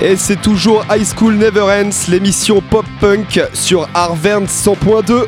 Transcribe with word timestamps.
Et 0.00 0.16
c'est 0.16 0.40
toujours 0.40 0.84
High 0.90 1.04
School 1.04 1.34
Never 1.34 1.62
Ends, 1.62 2.08
l'émission 2.08 2.60
pop-punk 2.60 3.40
sur 3.52 3.88
Arvern 3.94 4.44
100.2. 4.44 5.26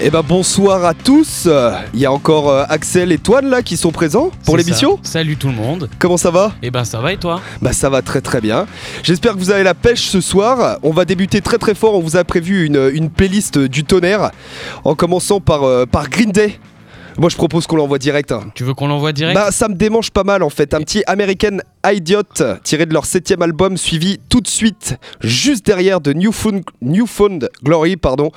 Eh 0.00 0.10
ben 0.10 0.22
bonsoir 0.22 0.84
à 0.84 0.94
tous. 0.94 1.48
Il 1.92 1.98
y 1.98 2.06
a 2.06 2.12
encore 2.12 2.50
euh, 2.50 2.64
Axel 2.68 3.10
et 3.10 3.18
Toine 3.18 3.50
là 3.50 3.62
qui 3.62 3.76
sont 3.76 3.90
présents 3.90 4.30
pour 4.44 4.54
C'est 4.56 4.62
l'émission. 4.64 4.96
ça. 5.02 5.12
Salut 5.12 5.36
tout 5.36 5.48
le 5.48 5.54
monde. 5.54 5.90
Comment 5.98 6.16
ça 6.16 6.30
va? 6.30 6.52
Eh 6.62 6.70
ben 6.70 6.84
ça 6.84 7.00
va 7.00 7.12
et 7.12 7.16
toi? 7.16 7.40
Bah 7.60 7.72
ça 7.72 7.90
va 7.90 8.00
très 8.00 8.20
très 8.20 8.40
bien. 8.40 8.66
J'espère 9.02 9.32
que 9.34 9.38
vous 9.38 9.50
avez 9.50 9.64
la 9.64 9.74
pêche 9.74 10.02
ce 10.02 10.20
soir. 10.20 10.78
On 10.84 10.92
va 10.92 11.04
débuter 11.04 11.40
très 11.40 11.58
très 11.58 11.74
fort. 11.74 11.96
On 11.96 12.00
vous 12.00 12.16
a 12.16 12.22
prévu 12.22 12.64
une, 12.64 12.90
une 12.94 13.10
playlist 13.10 13.58
du 13.58 13.82
tonnerre. 13.82 14.30
En 14.84 14.94
commençant 14.94 15.40
par, 15.40 15.64
euh, 15.64 15.84
par 15.84 16.08
Green 16.08 16.30
Day. 16.30 16.60
Moi 17.18 17.28
je 17.28 17.36
propose 17.36 17.66
qu'on 17.66 17.76
l'envoie 17.76 17.98
direct. 17.98 18.30
hein. 18.30 18.44
Tu 18.54 18.62
veux 18.64 18.74
qu'on 18.74 18.86
l'envoie 18.86 19.12
direct? 19.12 19.34
Bah 19.36 19.50
ça 19.50 19.68
me 19.68 19.74
démange 19.74 20.10
pas 20.12 20.22
mal 20.24 20.42
en 20.44 20.50
fait. 20.50 20.72
Un 20.72 20.78
petit 20.80 21.02
American 21.08 21.58
Idiot 21.84 22.22
tiré 22.62 22.86
de 22.86 22.92
leur 22.92 23.06
septième 23.06 23.42
album 23.42 23.76
suivi 23.76 24.18
tout 24.28 24.40
de 24.40 24.46
suite 24.48 24.96
juste 25.20 25.66
derrière 25.66 26.00
de 26.00 26.12
Newfound, 26.12 26.62
Newfound 26.80 27.50
Glory, 27.64 27.96
pardon. 27.96 28.30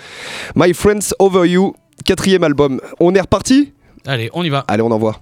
My 0.55 0.73
Friends 0.73 1.13
Over 1.19 1.47
You, 1.47 1.75
quatrième 2.05 2.43
album. 2.43 2.81
On 2.99 3.13
est 3.13 3.21
reparti? 3.21 3.71
Allez, 4.07 4.31
on 4.33 4.43
y 4.43 4.49
va. 4.49 4.65
Allez 4.67 4.81
on 4.81 4.89
envoie. 4.91 5.19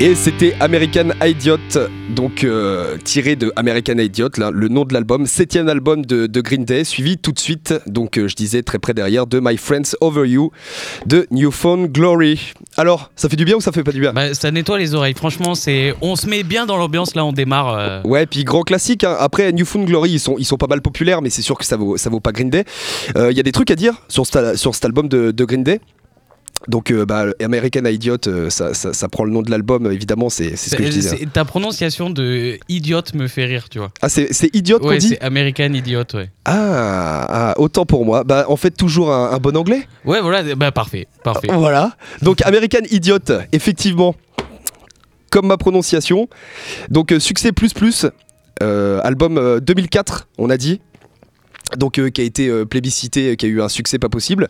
Et 0.00 0.14
c'était 0.14 0.54
American 0.60 1.08
Idiot, 1.24 1.58
donc 2.14 2.44
euh, 2.44 2.96
tiré 3.02 3.34
de 3.34 3.52
American 3.56 3.98
Idiot, 3.98 4.28
là, 4.36 4.52
le 4.52 4.68
nom 4.68 4.84
de 4.84 4.94
l'album, 4.94 5.26
septième 5.26 5.68
album 5.68 6.06
de, 6.06 6.28
de 6.28 6.40
Green 6.40 6.64
Day, 6.64 6.84
suivi 6.84 7.18
tout 7.18 7.32
de 7.32 7.38
suite, 7.40 7.74
donc 7.86 8.16
euh, 8.16 8.28
je 8.28 8.36
disais 8.36 8.62
très 8.62 8.78
près 8.78 8.94
derrière, 8.94 9.26
de 9.26 9.40
My 9.42 9.56
Friends 9.56 9.96
Over 10.00 10.28
You 10.28 10.52
de 11.06 11.26
Newfound 11.32 11.90
Glory. 11.90 12.52
Alors, 12.76 13.10
ça 13.16 13.28
fait 13.28 13.34
du 13.34 13.44
bien 13.44 13.56
ou 13.56 13.60
ça 13.60 13.72
fait 13.72 13.82
pas 13.82 13.90
du 13.90 13.98
bien? 13.98 14.12
Bah, 14.12 14.34
ça 14.34 14.52
nettoie 14.52 14.78
les 14.78 14.94
oreilles. 14.94 15.14
Franchement, 15.16 15.56
c'est, 15.56 15.92
on 16.00 16.14
se 16.14 16.28
met 16.28 16.44
bien 16.44 16.64
dans 16.64 16.76
l'ambiance 16.76 17.16
là. 17.16 17.24
On 17.24 17.32
démarre. 17.32 17.74
euh, 17.76 18.00
Ouais, 18.04 18.24
puis 18.26 18.44
grand 18.44 18.62
classique. 18.62 19.02
hein. 19.02 19.16
Après, 19.18 19.50
Newfound 19.52 19.84
Glory, 19.88 20.10
ils 20.12 20.20
sont, 20.20 20.36
ils 20.38 20.44
sont 20.44 20.58
pas 20.58 20.68
mal 20.68 20.80
populaires, 20.80 21.22
mais 21.22 21.30
c'est 21.30 21.42
sûr 21.42 21.58
que 21.58 21.64
ça 21.64 21.76
vaut, 21.76 21.96
ça 21.96 22.08
vaut 22.08 22.20
pas 22.20 22.30
Green 22.30 22.50
Day. 22.50 22.64
Il 23.16 23.36
y 23.36 23.40
a 23.40 23.42
des 23.42 23.52
trucs 23.52 23.72
à 23.72 23.74
dire 23.74 23.94
sur, 24.06 24.26
cet- 24.26 24.54
sur 24.58 24.76
cet 24.76 24.84
album 24.84 25.08
de, 25.08 25.32
de 25.32 25.44
Green 25.44 25.64
Day? 25.64 25.80
Donc, 26.66 26.90
euh, 26.90 27.06
bah, 27.06 27.26
American 27.40 27.84
Idiot, 27.84 28.16
euh, 28.26 28.50
ça, 28.50 28.74
ça- 28.74 28.92
ça 28.92 29.08
prend 29.08 29.24
le 29.24 29.30
nom 29.30 29.42
de 29.42 29.50
l'album, 29.50 29.90
évidemment, 29.92 30.28
c'est 30.28 30.56
ce 30.56 30.74
que 30.74 30.82
je 30.84 30.88
disais. 30.90 31.26
ta 31.32 31.44
prononciation 31.44 32.10
de 32.10 32.58
idiot 32.68 33.00
me 33.14 33.28
fait 33.28 33.44
rire, 33.44 33.68
tu 33.68 33.78
vois. 33.78 33.90
Ah, 34.02 34.08
c'est 34.08 34.28
Idiot 34.54 34.80
qu'on 34.80 34.96
dit 34.96 35.10
c'est 35.10 35.20
American 35.20 35.72
idiot, 35.72 36.02
ouais. 36.14 36.30
ah, 36.44 37.26
ah, 37.52 37.54
autant 37.58 37.86
pour 37.86 38.04
moi. 38.04 38.24
Bah, 38.24 38.44
en 38.48 38.56
fait, 38.56 38.72
toujours 38.72 39.12
un, 39.14 39.30
un 39.30 39.38
bon 39.38 39.56
anglais. 39.56 39.86
Ouais, 40.04 40.20
voilà, 40.20 40.54
bah 40.56 40.72
parfait, 40.72 41.06
parfait. 41.22 41.48
Voilà. 41.52 41.92
Donc, 42.22 42.42
American 42.44 42.82
Idiot, 42.90 43.18
effectivement, 43.52 44.16
comme 45.30 45.46
ma 45.46 45.56
prononciation. 45.58 46.28
Donc, 46.90 47.12
euh, 47.12 47.20
succès 47.20 47.52
plus 47.52 47.72
plus, 47.72 48.06
album 48.60 49.38
euh, 49.38 49.60
2004, 49.60 50.26
on 50.38 50.50
a 50.50 50.56
dit. 50.56 50.80
Donc, 51.76 51.98
euh, 51.98 52.08
qui 52.08 52.20
a 52.20 52.24
été 52.24 52.48
euh, 52.48 52.64
plébiscité, 52.64 53.30
euh, 53.30 53.34
qui 53.34 53.46
a 53.46 53.48
eu 53.48 53.60
un 53.60 53.68
succès 53.68 53.98
pas 53.98 54.08
possible. 54.08 54.48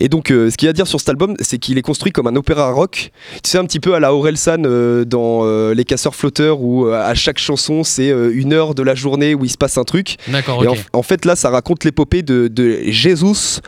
Et 0.00 0.08
donc, 0.08 0.30
euh, 0.30 0.50
ce 0.50 0.56
qu'il 0.56 0.66
y 0.66 0.68
a 0.68 0.70
à 0.70 0.72
dire 0.72 0.86
sur 0.86 1.00
cet 1.00 1.08
album, 1.08 1.34
c'est 1.40 1.58
qu'il 1.58 1.76
est 1.78 1.82
construit 1.82 2.12
comme 2.12 2.26
un 2.26 2.36
opéra 2.36 2.70
rock. 2.70 3.10
Tu 3.42 3.50
sais, 3.50 3.58
un 3.58 3.64
petit 3.64 3.80
peu 3.80 3.94
à 3.94 4.00
la 4.00 4.14
Orelsan 4.14 4.58
dans 5.06 5.72
Les 5.72 5.84
Casseurs 5.84 6.14
Flotteurs, 6.14 6.60
où 6.60 6.86
à 6.86 7.14
chaque 7.14 7.38
chanson, 7.38 7.84
c'est 7.84 8.08
une 8.08 8.52
heure 8.52 8.74
de 8.74 8.82
la 8.82 8.94
journée 8.94 9.34
où 9.34 9.44
il 9.44 9.50
se 9.50 9.58
passe 9.58 9.76
un 9.78 9.84
truc. 9.84 10.16
D'accord, 10.28 10.64
en, 10.66 10.98
en 10.98 11.02
fait, 11.02 11.24
là, 11.24 11.36
ça 11.36 11.50
raconte 11.50 11.84
l'épopée 11.84 12.22
de, 12.22 12.48
de 12.48 12.80
Jesus 12.86 13.60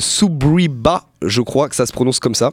Subriba, 0.00 1.04
je 1.22 1.42
crois 1.42 1.68
que 1.68 1.76
ça 1.76 1.86
se 1.86 1.92
prononce 1.92 2.18
comme 2.20 2.34
ça. 2.34 2.52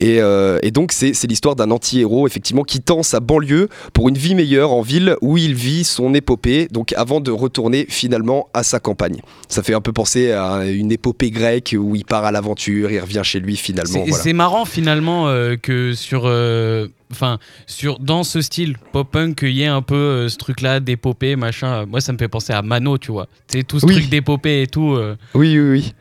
Et, 0.00 0.20
euh, 0.20 0.58
et 0.62 0.70
donc, 0.70 0.92
c'est 0.92 1.12
l'histoire 1.24 1.56
d'un 1.56 1.70
anti-héros, 1.70 2.26
effectivement, 2.26 2.62
qui 2.62 2.80
tend 2.80 3.02
sa 3.02 3.20
banlieue 3.20 3.68
pour 3.92 4.08
une 4.08 4.18
vie 4.18 4.34
meilleure 4.34 4.72
en 4.72 4.82
ville 4.82 5.16
où 5.20 5.36
il 5.36 5.54
vit 5.54 5.84
son 5.84 6.14
épopée, 6.14 6.68
donc 6.70 6.92
avant 6.94 7.20
de 7.20 7.30
retourner 7.30 7.86
finalement 7.88 8.48
à 8.54 8.62
sa 8.62 8.80
campagne. 8.80 9.20
Ça 9.48 9.62
fait 9.62 9.74
un 9.74 9.80
peu 9.80 9.92
penser 9.92 10.32
à 10.32 10.64
une 10.66 10.92
épopée 10.92 11.30
grecque 11.30 11.74
où 11.78 11.94
il 11.94 12.04
part 12.04 12.24
à 12.24 12.32
l'aventure, 12.32 12.90
il 12.90 13.00
revient 13.00 13.22
chez 13.24 13.40
lui 13.40 13.56
finalement. 13.56 13.92
C'est 13.92 14.08
voilà. 14.08 14.22
c'est 14.22 14.32
marrant 14.32 14.64
finalement 14.64 15.28
euh, 15.28 15.56
que 15.56 15.94
sur, 15.94 16.22
euh, 16.26 16.88
enfin, 17.14 17.38
sur 17.66 17.98
dans 17.98 18.24
ce 18.24 18.40
style 18.42 18.76
pop-punk, 18.92 19.36
qu'il 19.38 19.50
y 19.52 19.62
ait 19.62 19.66
un 19.66 19.82
peu 19.82 19.94
euh, 19.94 20.28
ce 20.28 20.36
truc-là 20.36 20.80
d'épopée, 20.80 21.36
machin. 21.36 21.86
Moi, 21.86 22.00
ça 22.00 22.12
me 22.12 22.18
fait 22.18 22.28
penser 22.28 22.52
à 22.52 22.62
Mano, 22.62 22.98
tu 22.98 23.12
vois. 23.12 23.28
Sais, 23.48 23.62
tout 23.62 23.78
ce 23.80 23.86
Oui. 23.86 23.94
truc 23.94 24.08
d'épopée 24.08 24.62
et 24.62 24.66
tout. 24.66 24.92
euh, 24.94 25.16
Oui, 25.34 25.58
oui, 25.58 25.70
oui. 25.70 25.94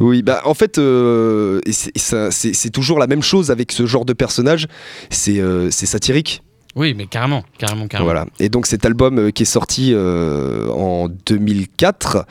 Oui, 0.00 0.22
bah 0.22 0.42
en 0.44 0.54
fait, 0.54 0.78
euh, 0.78 1.60
c'est- 1.70 1.92
c'est 1.96 2.54
c'est 2.54 2.70
toujours 2.70 2.98
la 2.98 3.06
même 3.06 3.22
chose 3.22 3.50
avec 3.50 3.72
ce 3.72 3.86
genre 3.86 4.04
de 4.04 4.12
personnage. 4.12 4.66
C'est 5.10 5.40
euh, 5.40 5.70
c'est 5.70 5.86
satirique. 5.86 6.42
Oui, 6.78 6.92
mais 6.94 7.06
carrément, 7.06 7.42
carrément, 7.56 7.86
carrément. 7.88 8.04
Voilà. 8.04 8.26
Et 8.38 8.50
donc 8.50 8.66
cet 8.66 8.84
album 8.84 9.18
euh, 9.18 9.30
qui 9.30 9.44
est 9.44 9.46
sorti 9.46 9.92
euh, 9.94 10.68
en 10.68 11.08
2004, 11.08 12.26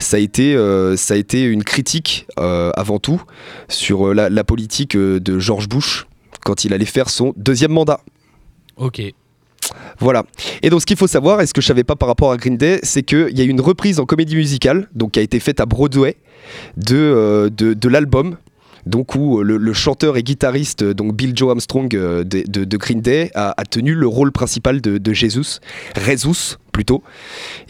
ça 0.00 0.18
a 0.18 0.20
été, 0.20 0.54
euh, 0.54 0.96
ça 0.98 1.14
a 1.14 1.16
été 1.16 1.42
une 1.44 1.64
critique 1.64 2.26
euh, 2.38 2.70
avant 2.74 2.98
tout 2.98 3.22
sur 3.68 4.08
euh, 4.08 4.12
la, 4.14 4.28
la 4.28 4.44
politique 4.44 4.96
euh, 4.96 5.18
de 5.18 5.38
George 5.38 5.68
Bush 5.70 6.06
quand 6.46 6.64
il 6.64 6.72
allait 6.72 6.84
faire 6.98 7.08
son 7.10 7.32
deuxième 7.36 7.72
mandat. 7.72 8.00
Ok. 8.76 9.02
Voilà. 9.98 10.24
Et 10.62 10.70
donc 10.70 10.80
ce 10.80 10.86
qu'il 10.86 10.96
faut 10.96 11.08
savoir, 11.08 11.40
et 11.40 11.46
ce 11.46 11.52
que 11.52 11.60
je 11.60 11.66
savais 11.66 11.82
pas 11.84 11.96
par 11.96 12.08
rapport 12.08 12.30
à 12.30 12.36
Green 12.36 12.56
Day, 12.56 12.78
c'est 12.84 13.02
qu'il 13.02 13.36
y 13.36 13.40
a 13.40 13.44
eu 13.44 13.48
une 13.48 13.60
reprise 13.60 13.98
en 13.98 14.06
comédie 14.06 14.36
musicale, 14.36 14.88
donc 14.94 15.12
qui 15.12 15.18
a 15.18 15.22
été 15.22 15.40
faite 15.40 15.58
à 15.60 15.66
Broadway, 15.66 16.16
de, 16.76 16.96
euh, 16.96 17.50
de, 17.50 17.74
de 17.74 17.88
l'album. 17.88 18.36
Donc 18.86 19.16
où 19.16 19.42
le, 19.42 19.56
le 19.56 19.72
chanteur 19.72 20.16
et 20.16 20.22
guitariste, 20.22 20.82
euh, 20.82 20.94
donc 20.94 21.16
Bill 21.16 21.32
Joe 21.34 21.50
Armstrong 21.50 21.92
euh, 21.96 22.22
de, 22.22 22.44
de- 22.46 22.64
de 22.64 22.76
Green 22.76 23.00
Day, 23.00 23.32
a, 23.34 23.52
a 23.60 23.64
tenu 23.64 23.94
le 23.94 24.06
rôle 24.06 24.30
principal 24.30 24.80
de, 24.80 24.98
de 24.98 25.12
Jesus, 25.12 25.58
Jesus 26.76 26.76
plutôt. 26.76 27.02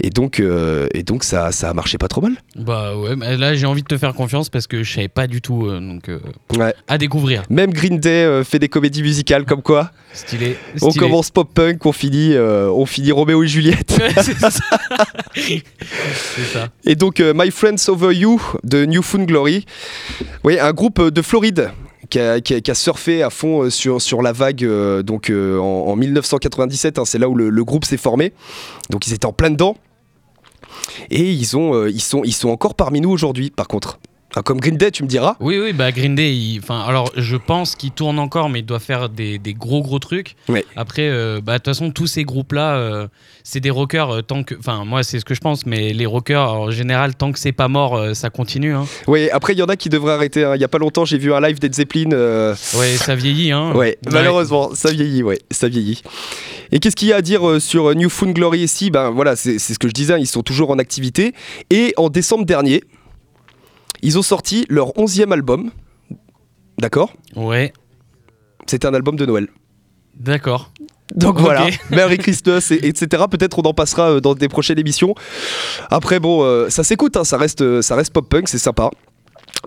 Et 0.02 0.10
donc, 0.10 0.40
euh, 0.40 0.88
et 0.92 1.04
donc 1.04 1.22
ça, 1.22 1.52
ça 1.52 1.70
a 1.70 1.74
marché 1.74 1.96
pas 1.96 2.08
trop 2.08 2.20
mal. 2.20 2.32
Bah 2.56 2.96
ouais, 2.96 3.14
mais 3.14 3.36
là 3.36 3.54
j'ai 3.54 3.66
envie 3.66 3.82
de 3.82 3.86
te 3.86 3.96
faire 3.96 4.14
confiance 4.14 4.50
parce 4.50 4.66
que 4.66 4.82
je 4.82 4.92
savais 4.92 5.06
pas 5.08 5.28
du 5.28 5.40
tout, 5.40 5.66
euh, 5.66 5.78
donc 5.78 6.08
euh, 6.08 6.18
Ouais. 6.58 6.74
à 6.88 6.98
découvrir. 6.98 7.44
Même 7.48 7.72
Green 7.72 8.00
Day 8.00 8.42
fait 8.44 8.58
des 8.58 8.68
comédies 8.68 9.02
musicales 9.02 9.44
comme 9.44 9.62
quoi. 9.62 9.92
Stylé. 10.12 10.56
On 10.82 10.90
commence 10.90 11.30
pop 11.30 11.48
punk, 11.54 11.84
on 11.86 11.92
finit, 11.92 12.34
on 12.36 12.84
finit 12.86 13.12
Roméo 13.12 13.44
et 13.44 13.48
Juliette. 13.48 13.96
Ouais, 13.98 14.22
c'est 14.22 14.38
ça. 14.38 14.50
ça. 16.52 16.68
Et 16.84 16.96
donc, 16.96 17.20
My 17.20 17.50
Friends 17.50 17.88
Over 17.88 18.14
You 18.14 18.40
de 18.64 18.86
Newfound 18.86 19.26
Glory. 19.26 19.66
Oui, 20.42 20.58
un 20.58 20.72
groupe 20.72 21.10
de 21.10 21.22
Floride 21.22 21.70
qui 22.08 22.18
a, 22.18 22.74
surfé 22.74 23.22
à 23.22 23.30
fond 23.30 23.64
euh, 23.64 23.70
sur, 23.70 24.22
la 24.22 24.32
vague 24.32 24.64
euh, 24.64 25.02
donc, 25.02 25.30
euh, 25.30 25.58
en, 25.58 25.88
en 25.88 25.96
1997. 25.96 26.98
hein, 26.98 27.04
c'est 27.04 27.18
là 27.18 27.28
où 27.28 27.34
le, 27.34 27.64
groupe 27.64 27.84
s'est 27.84 27.96
formé. 27.96 28.32
Donc 28.90 29.06
ils 29.06 29.12
étaient 29.12 29.26
en 29.26 29.32
plein 29.32 29.50
dedans. 29.50 29.76
Et 31.10 31.30
ils, 31.30 31.56
ont, 31.56 31.86
ils 31.86 32.00
sont 32.00 32.48
encore 32.48 32.74
parmi 32.74 33.00
nous 33.00 33.10
aujourd'hui, 33.10 33.50
par 33.50 33.68
contre. 33.68 33.98
Comme 34.42 34.60
Green 34.60 34.76
Day, 34.76 34.90
tu 34.90 35.02
me 35.02 35.08
diras. 35.08 35.36
Oui, 35.40 35.58
oui, 35.58 35.72
bah 35.72 35.92
Green 35.92 36.14
Day, 36.14 36.34
il- 36.34 36.58
enfin, 36.62 36.80
alors 36.80 37.10
je 37.16 37.36
pense 37.36 37.74
qu'il 37.74 37.90
tourne 37.90 38.18
encore, 38.18 38.48
mais 38.48 38.60
il 38.60 38.66
doit 38.66 38.78
faire 38.80 39.08
des, 39.08 39.38
des 39.38 39.54
gros 39.54 39.82
gros 39.82 39.98
trucs. 39.98 40.36
Ouais. 40.48 40.64
Après, 40.76 41.08
euh, 41.08 41.40
bah 41.42 41.54
de 41.54 41.58
toute 41.58 41.66
façon, 41.74 41.90
tous 41.90 42.06
ces 42.06 42.24
groupes-là, 42.24 42.76
euh, 42.76 43.08
c'est 43.44 43.60
des 43.60 43.70
rockers 43.70 44.10
euh, 44.10 44.22
tant 44.22 44.42
que, 44.42 44.54
enfin, 44.58 44.84
moi 44.84 45.02
c'est 45.02 45.20
ce 45.20 45.24
que 45.24 45.34
je 45.34 45.40
pense, 45.40 45.66
mais 45.66 45.92
les 45.92 46.06
rockers 46.06 46.52
en 46.52 46.70
général, 46.70 47.14
tant 47.14 47.32
que 47.32 47.38
c'est 47.38 47.52
pas 47.52 47.68
mort, 47.68 48.14
ça 48.14 48.30
continue. 48.30 48.74
Hein. 48.74 48.86
Oui, 49.06 49.28
après, 49.30 49.52
il 49.54 49.58
y 49.58 49.62
en 49.62 49.66
a 49.66 49.76
qui 49.76 49.88
devraient 49.88 50.12
arrêter. 50.14 50.44
hein. 50.44 50.54
Il 50.54 50.60
y 50.60 50.64
a 50.64 50.68
pas 50.68 50.78
longtemps, 50.78 51.04
j'ai 51.04 51.18
vu 51.18 51.32
un 51.32 51.40
live 51.40 51.58
d'Ed 51.58 51.74
Zeppelin. 51.74 52.10
Ouais, 52.10 52.96
ça 52.96 53.14
vieillit, 53.14 53.52
hein. 53.52 53.72
Ouais, 53.74 53.98
malheureusement, 54.10 54.70
ça 54.74 54.90
vieillit, 54.90 55.22
ouais, 55.22 55.38
ça 55.50 55.68
vieillit. 55.68 56.02
Et 56.72 56.78
qu'est-ce 56.80 56.96
qu'il 56.96 57.08
y 57.08 57.12
a 57.12 57.16
à 57.16 57.22
dire 57.22 57.42
sur 57.60 57.94
New 57.94 58.08
Found 58.10 58.34
Glory 58.34 58.60
ici 58.60 58.90
Ben 58.90 59.10
voilà, 59.10 59.36
c'est 59.36 59.58
c'est 59.58 59.72
ce 59.74 59.78
que 59.78 59.88
je 59.88 59.92
disais, 59.94 60.18
ils 60.20 60.26
sont 60.26 60.42
toujours 60.42 60.70
en 60.70 60.78
activité. 60.78 61.32
Et 61.70 61.94
en 61.96 62.08
décembre 62.08 62.44
dernier, 62.44 62.82
ils 64.02 64.18
ont 64.18 64.22
sorti 64.22 64.66
leur 64.68 64.88
11e 64.94 65.32
album. 65.32 65.70
D'accord? 66.78 67.12
Ouais, 67.34 67.72
C'était 68.66 68.86
un 68.86 68.94
album 68.94 69.16
de 69.16 69.24
Noël. 69.26 69.48
d'accord. 70.14 70.70
Donc 71.14 71.38
voilà, 71.38 71.68
Merry 71.90 72.18
Christmas, 72.18 72.68
et, 72.72 72.88
etc. 72.88 73.24
Peut-être 73.30 73.60
on 73.60 73.62
en 73.62 73.74
passera 73.74 74.10
euh, 74.10 74.20
dans 74.20 74.34
des 74.34 74.48
prochaines 74.48 74.78
émissions. 74.78 75.14
Après, 75.88 76.18
bon, 76.18 76.42
euh, 76.42 76.68
ça 76.68 76.82
s'écoute, 76.82 77.16
hein, 77.16 77.22
ça, 77.22 77.36
reste, 77.38 77.60
euh, 77.62 77.80
ça 77.80 77.94
reste 77.94 78.12
pop-punk, 78.12 78.48
c'est 78.48 78.58
sympa. 78.58 78.90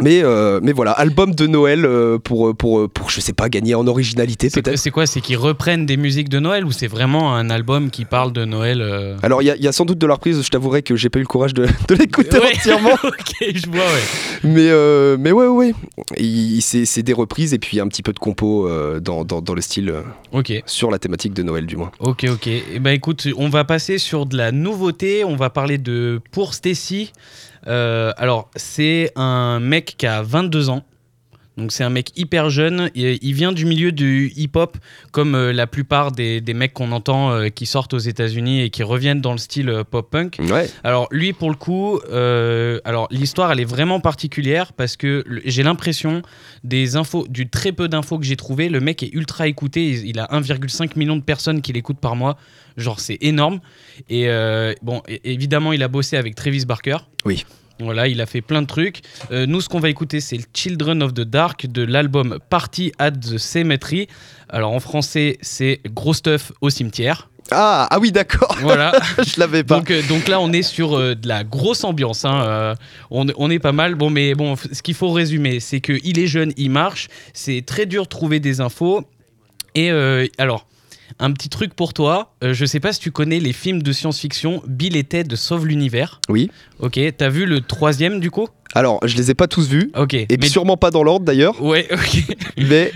Mais, 0.02 0.24
euh, 0.24 0.60
mais 0.64 0.72
voilà, 0.72 0.92
album 0.92 1.34
de 1.36 1.48
Noël 1.48 1.86
euh, 1.86 2.18
pour, 2.20 2.56
pour, 2.56 2.90
pour, 2.90 3.10
je 3.10 3.20
sais 3.20 3.34
pas, 3.34 3.50
gagner 3.50 3.76
en 3.76 3.86
originalité 3.88 4.50
peut-être. 4.50 4.78
c'est 4.78 4.92
quoi 4.92 5.06
C'est 5.06 5.22
qu'ils 5.22 5.38
reprennent 5.38 5.86
des 5.86 5.98
musiques 5.98 6.30
de 6.30 6.40
Noël 6.40 6.66
ou 6.66 6.72
c'est 6.72 6.88
vraiment 6.88 7.36
un 7.36 7.50
album 7.50 7.90
qui 7.92 8.06
parle 8.06 8.32
de 8.34 8.46
Noël 8.46 8.82
euh 8.82 9.16
Alors, 9.24 9.42
il 9.42 9.46
y, 9.58 9.64
y 9.64 9.68
a 9.68 9.72
sans 9.72 9.86
doute 9.86 9.98
de 9.98 10.08
la 10.08 10.14
reprise, 10.16 10.42
je 10.42 10.50
t'avouerai 10.50 10.82
que 10.84 10.96
j'ai 10.96 11.10
pas 11.10 11.20
eu 11.20 11.24
le 11.24 11.28
courage 11.28 11.54
de, 11.54 11.66
de 11.88 11.96
l'écouter 11.96 12.40
Ouais. 12.40 12.56
entièrement. 12.56 12.92
ok, 13.04 13.36
je 13.54 13.68
vois, 13.70 13.80
ouais. 13.80 14.04
Mais, 14.44 14.70
euh, 14.70 15.18
mais 15.20 15.32
ouais, 15.32 15.48
ouais. 15.48 15.74
C'est 16.62 17.04
des 17.04 17.14
reprises 17.14 17.54
et 17.54 17.60
puis 17.60 17.80
un 17.80 17.88
petit 17.88 18.04
peu 18.04 18.14
de 18.14 18.20
compo 18.20 18.68
euh, 18.68 19.00
dans, 19.00 19.26
dans, 19.26 19.42
dans 19.42 19.54
le 19.54 19.62
style, 19.62 19.90
euh, 19.90 20.42
sur 20.66 20.92
la 20.92 21.00
thématique 21.00 21.34
de 21.34 21.44
Noël 21.44 21.66
du 21.66 21.76
moins. 21.76 21.92
Ok, 22.00 22.26
ok. 22.32 22.48
Et 22.48 22.80
ben 22.80 22.92
écoute, 22.92 23.28
on 23.38 23.50
va 23.50 23.64
passer 23.64 23.98
sur 23.98 24.26
de 24.26 24.38
la 24.38 24.52
nouveauté. 24.52 25.24
On 25.24 25.36
va 25.36 25.50
parler 25.50 25.78
de 25.78 26.22
Pour 26.32 26.54
Stacy. 26.54 27.12
Euh, 27.68 28.14
alors, 28.18 28.50
c'est 28.56 29.12
un 29.16 29.60
mec 29.60 29.96
qui 29.98 30.08
a 30.08 30.22
22 30.22 30.70
ans. 30.70 30.84
Donc, 31.60 31.72
c'est 31.72 31.84
un 31.84 31.90
mec 31.90 32.18
hyper 32.18 32.50
jeune. 32.50 32.90
Il 32.96 33.34
vient 33.34 33.52
du 33.52 33.66
milieu 33.66 33.92
du 33.92 34.32
hip-hop, 34.36 34.78
comme 35.12 35.36
euh, 35.36 35.52
la 35.52 35.68
plupart 35.68 36.12
des, 36.12 36.42
des 36.42 36.54
mecs 36.54 36.74
qu'on 36.74 36.92
entend 36.92 37.32
euh, 37.32 37.50
qui 37.50 37.66
sortent 37.66 37.94
aux 37.94 38.00
États-Unis 38.00 38.62
et 38.62 38.70
qui 38.70 38.82
reviennent 38.82 39.22
dans 39.22 39.34
le 39.34 39.38
style 39.38 39.70
euh, 39.70 39.84
pop-punk. 39.84 40.38
Ouais. 40.40 40.70
Alors 40.84 41.08
lui 41.12 41.34
pour 41.34 41.50
le 41.50 41.56
coup, 41.56 42.00
alors 42.86 43.08
l'histoire 43.12 43.52
elle 43.52 43.60
est 43.60 43.66
vraiment 43.66 44.00
particulière 44.00 44.74
parce 44.74 44.96
que 44.96 45.24
j'ai 45.46 45.64
l'impression 45.64 46.22
des 46.64 46.96
infos, 46.96 47.26
du 47.28 47.50
très 47.50 47.72
peu 47.72 47.88
d'infos 47.88 48.18
que 48.18 48.26
j'ai 48.26 48.36
trouvé, 48.36 48.70
le 48.70 48.80
mec 48.80 49.04
est 49.04 49.14
ultra 49.14 49.48
écouté, 49.48 49.90
il, 49.90 50.08
il 50.08 50.20
a 50.20 50.28
1,5 50.28 50.98
million 50.98 51.16
de 51.16 51.22
personnes 51.22 51.62
qui 51.62 51.74
l'écoutent 51.74 52.00
par 52.00 52.16
mois, 52.16 52.38
genre 52.78 53.00
c'est 53.00 53.18
énorme. 53.22 53.60
Et 54.10 54.30
bon, 54.82 55.02
évidemment 55.24 55.74
il 55.74 55.84
a 55.84 55.88
bossé 55.88 56.18
avec 56.18 56.36
Travis 56.36 56.66
Barker. 56.66 56.98
Oui. 57.26 57.46
Voilà, 57.80 58.08
il 58.08 58.20
a 58.22 58.26
fait 58.26 58.42
plein 58.42 58.62
de 58.62 58.68
trucs. 58.68 59.02
Euh, 59.32 59.46
nous, 59.46 59.62
ce 59.62 59.70
qu'on 59.70 59.80
va 59.80 59.90
écouter, 59.90 60.20
c'est 60.20 60.38
le 60.38 60.44
Children 60.54 61.02
of 61.02 61.14
the 61.14 61.22
Dark 61.22 61.66
de 61.68 61.84
l'album 61.84 62.40
Party 62.50 62.92
at 63.00 63.12
the 63.12 63.38
Cemetery. 63.38 64.08
Alors 64.50 64.72
en 64.74 64.80
français, 64.80 65.38
c'est 65.42 65.80
Gros 65.94 66.14
Stuff 66.14 66.52
au 66.62 66.70
cimetière. 66.70 67.30
Ah, 67.52 67.88
ah 67.90 68.00
oui, 68.00 68.12
d'accord. 68.12 68.56
Voilà. 68.62 68.92
je 69.18 69.40
l'avais 69.40 69.64
pas. 69.64 69.78
Donc, 69.78 69.92
euh, 69.92 70.02
donc 70.08 70.28
là, 70.28 70.40
on 70.40 70.52
est 70.52 70.62
sur 70.62 70.96
euh, 70.98 71.16
de 71.16 71.28
la 71.28 71.44
grosse 71.44 71.84
ambiance. 71.84 72.26
hein, 72.26 72.44
euh, 72.44 72.76
on, 73.10 73.26
on 73.38 73.50
est 73.50 73.60
pas 73.60 73.72
mal. 73.72 73.96
Bon, 73.96 74.10
mais 74.10 74.36
bon, 74.36 74.56
ce 74.56 74.82
qu'il 74.82 74.94
faut 74.94 75.10
résumer, 75.12 75.60
c'est 75.60 75.82
qu'il 75.82 76.20
est 76.20 76.28
jeune, 76.28 76.54
il 76.58 76.70
marche. 76.70 77.08
C'est 77.34 77.64
très 77.66 77.86
dur 77.86 78.04
de 78.04 78.10
trouver 78.10 78.40
des 78.40 78.62
infos. 78.62 79.04
Et 79.76 79.90
alors, 80.38 80.66
un 81.20 81.32
petit 81.32 81.50
truc 81.50 81.74
pour 81.74 81.94
toi. 81.94 82.34
euh, 82.44 82.54
je 82.54 82.66
sais 82.66 82.80
pas 82.80 82.94
si 82.94 83.00
tu 83.00 83.12
connais 83.12 83.40
les 83.40 83.54
films 83.54 83.82
de 83.84 83.92
science-fiction 83.92 84.64
Bill 84.68 84.96
et 84.96 85.04
Ted 85.04 85.36
Sauve 85.36 85.68
l'univers. 85.68 86.20
Oui. 86.30 86.50
Ok, 86.80 87.00
t'as 87.18 87.30
vu 87.30 87.46
le 87.46 87.62
troisième 87.62 88.20
du 88.20 88.32
coup? 88.32 88.48
Alors, 88.76 89.00
je 89.04 89.18
les 89.18 89.32
ai 89.32 89.34
pas 89.34 89.48
tous 89.48 89.68
vus. 89.68 89.92
Ok. 89.98 90.14
Et 90.14 90.28
mais- 90.40 90.48
sûrement 90.48 90.78
pas 90.78 90.92
dans 90.92 91.02
l'ordre 91.04 91.26
d'ailleurs. 91.26 91.60
Ouais, 91.62 91.88
ok. 91.92 92.24
Mais 92.58 92.92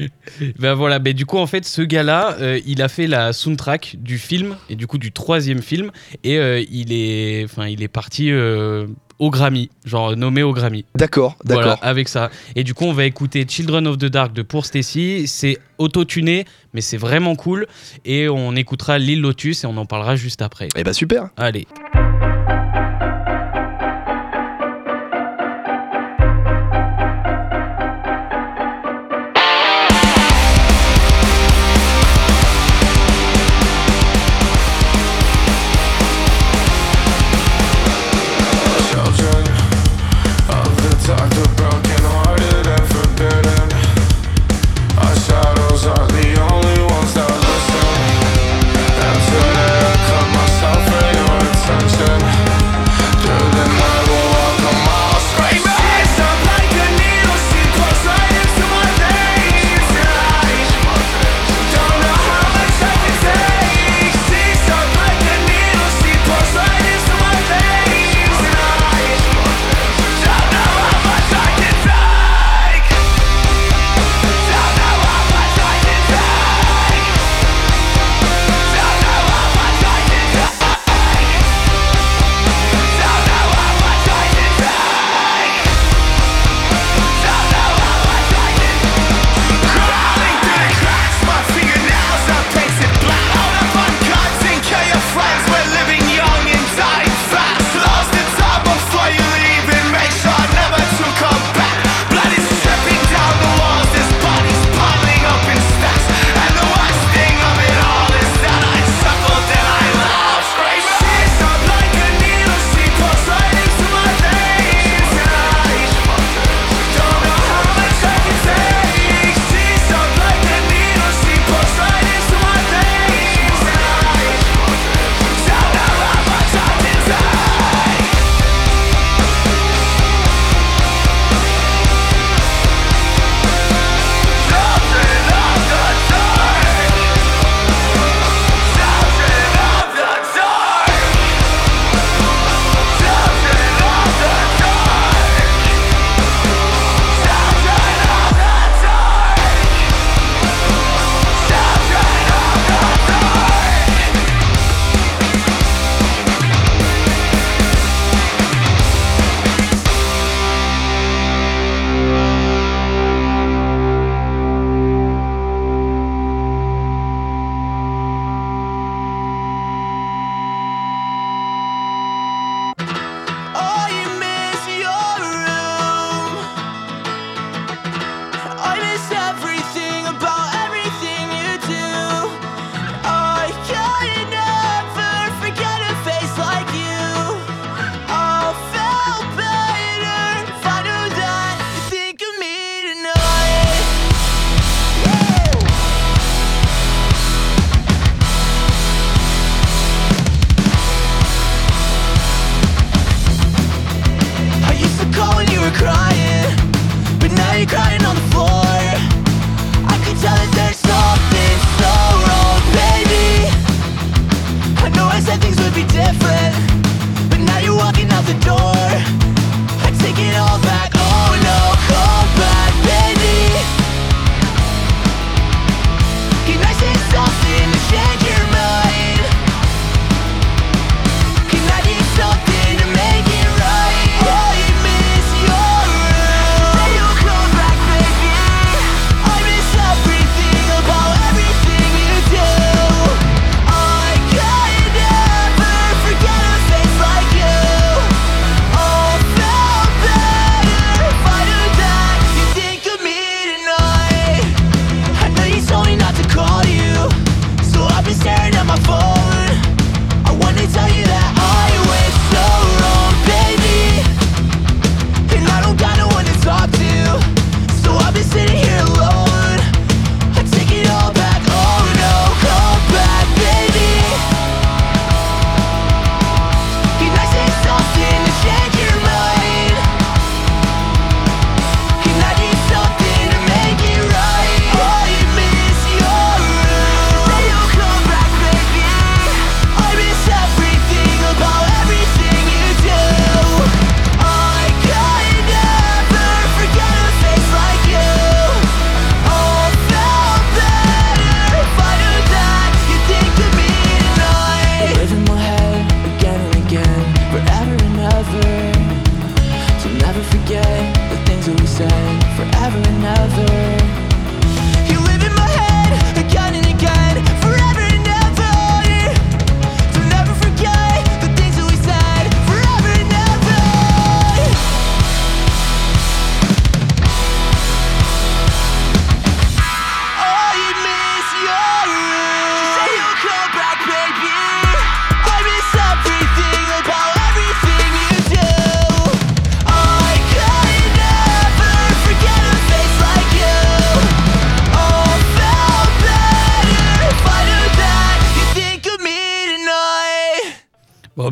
Ben 0.59 0.73
voilà, 0.75 0.99
ben 0.99 1.13
du 1.13 1.25
coup 1.25 1.37
en 1.37 1.47
fait 1.47 1.65
ce 1.65 1.81
gars-là, 1.81 2.37
euh, 2.39 2.59
il 2.67 2.81
a 2.81 2.87
fait 2.89 3.07
la 3.07 3.33
soundtrack 3.33 3.95
du 3.99 4.17
film 4.19 4.55
et 4.69 4.75
du 4.75 4.85
coup 4.87 4.97
du 4.99 5.11
troisième 5.11 5.61
film 5.63 5.89
et 6.23 6.37
euh, 6.37 6.63
il 6.71 6.93
est, 6.93 7.43
enfin 7.45 7.67
il 7.67 7.81
est 7.81 7.87
parti 7.87 8.31
euh, 8.31 8.85
au 9.19 9.29
Grammy, 9.29 9.69
genre 9.85 10.15
nommé 10.15 10.43
au 10.43 10.53
Grammy. 10.53 10.85
d'accord, 10.95 11.35
d'accord. 11.45 11.63
Voilà, 11.63 11.79
avec 11.81 12.07
ça. 12.09 12.29
Et 12.55 12.63
du 12.63 12.73
coup 12.73 12.85
on 12.85 12.93
va 12.93 13.05
écouter 13.05 13.45
Children 13.47 13.87
of 13.87 13.97
the 13.97 14.05
Dark 14.05 14.33
de 14.33 14.41
Pour 14.41 14.65
Stacy. 14.65 15.27
C'est 15.27 15.57
auto-tuné, 15.77 16.45
mais 16.73 16.81
c'est 16.81 16.97
vraiment 16.97 17.35
cool. 17.35 17.67
Et 18.05 18.29
on 18.29 18.55
écoutera 18.55 18.97
Lil 18.99 19.21
Lotus 19.21 19.63
et 19.63 19.67
on 19.67 19.77
en 19.77 19.85
parlera 19.85 20.15
juste 20.15 20.41
après. 20.41 20.69
Eh 20.75 20.83
ben 20.83 20.93
super. 20.93 21.29
Allez. 21.37 21.67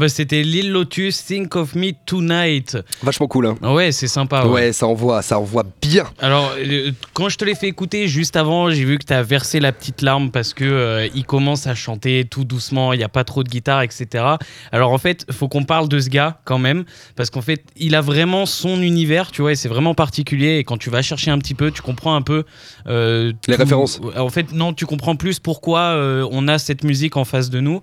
Bah, 0.02 0.10
c'était 0.10 0.42
Lil 0.44 0.72
Lotus, 0.72 1.24
Think 1.26 1.56
of 1.56 1.76
Me 1.76 1.92
Tonight. 2.06 2.78
Vachement 3.04 3.28
cool, 3.28 3.46
hein. 3.46 3.56
Ouais, 3.62 3.92
c'est 3.92 4.08
sympa. 4.08 4.44
Ouais, 4.46 4.52
ouais. 4.52 4.74
ça 4.74 4.88
envoie, 4.88 5.22
ça 5.22 5.40
envoie 5.40 5.64
bien. 5.82 6.06
Alors, 6.20 6.52
euh, 6.58 6.92
quand 7.14 7.30
je 7.30 7.38
te 7.38 7.46
l'ai 7.46 7.54
fait 7.56 7.68
écouter 7.68 8.08
juste 8.08 8.36
avant, 8.36 8.70
j'ai 8.72 8.84
vu 8.84 8.98
que 8.98 9.06
tu 9.06 9.14
as 9.14 9.22
versé 9.24 9.60
la 9.60 9.72
petite 9.72 10.02
larme 10.02 10.32
parce 10.32 10.54
que 10.54 10.66
euh, 10.66 11.08
il 11.14 11.24
commence 11.26 11.68
à 11.68 11.76
chanter 11.76 12.26
tout 12.30 12.44
doucement, 12.44 12.94
il 12.94 12.98
n'y 12.98 13.04
a 13.04 13.10
pas 13.10 13.24
trop 13.24 13.44
de 13.44 13.50
guitare, 13.50 13.84
etc. 13.84 14.26
Alors, 14.72 14.92
en 14.92 14.98
fait, 14.98 15.26
faut 15.32 15.48
qu'on 15.48 15.64
parle 15.64 15.88
de 15.88 16.00
ce 16.00 16.10
gars 16.10 16.40
quand 16.46 16.58
même 16.58 16.84
parce 17.16 17.30
qu'en 17.30 17.42
fait, 17.42 17.64
il 17.78 17.94
a 17.94 18.02
vraiment 18.02 18.46
son 18.48 18.82
univers, 18.82 19.32
tu 19.32 19.42
vois, 19.44 19.52
et 19.52 19.56
c'est 19.56 19.70
vraiment 19.70 19.94
particulier. 19.94 20.58
Et 20.58 20.64
quand 20.64 20.78
tu 20.78 20.90
vas 20.90 21.04
chercher 21.04 21.30
un 21.30 21.38
petit 21.38 21.54
peu, 21.54 21.70
tu 21.70 21.82
comprends 21.84 22.16
un 22.16 22.22
peu 22.24 22.44
euh, 22.88 23.34
Les 23.48 23.54
tout- 23.56 23.60
références. 23.62 24.02
En 24.18 24.30
fait, 24.30 24.52
non, 24.52 24.74
tu 24.74 24.88
comprends 24.88 25.16
plus 25.16 25.40
pourquoi 25.40 25.80
euh, 25.82 26.28
on 26.32 26.48
a 26.48 26.58
cette 26.58 26.84
musique 26.84 27.18
en 27.18 27.24
face 27.26 27.52
de 27.52 27.60
nous. 27.60 27.82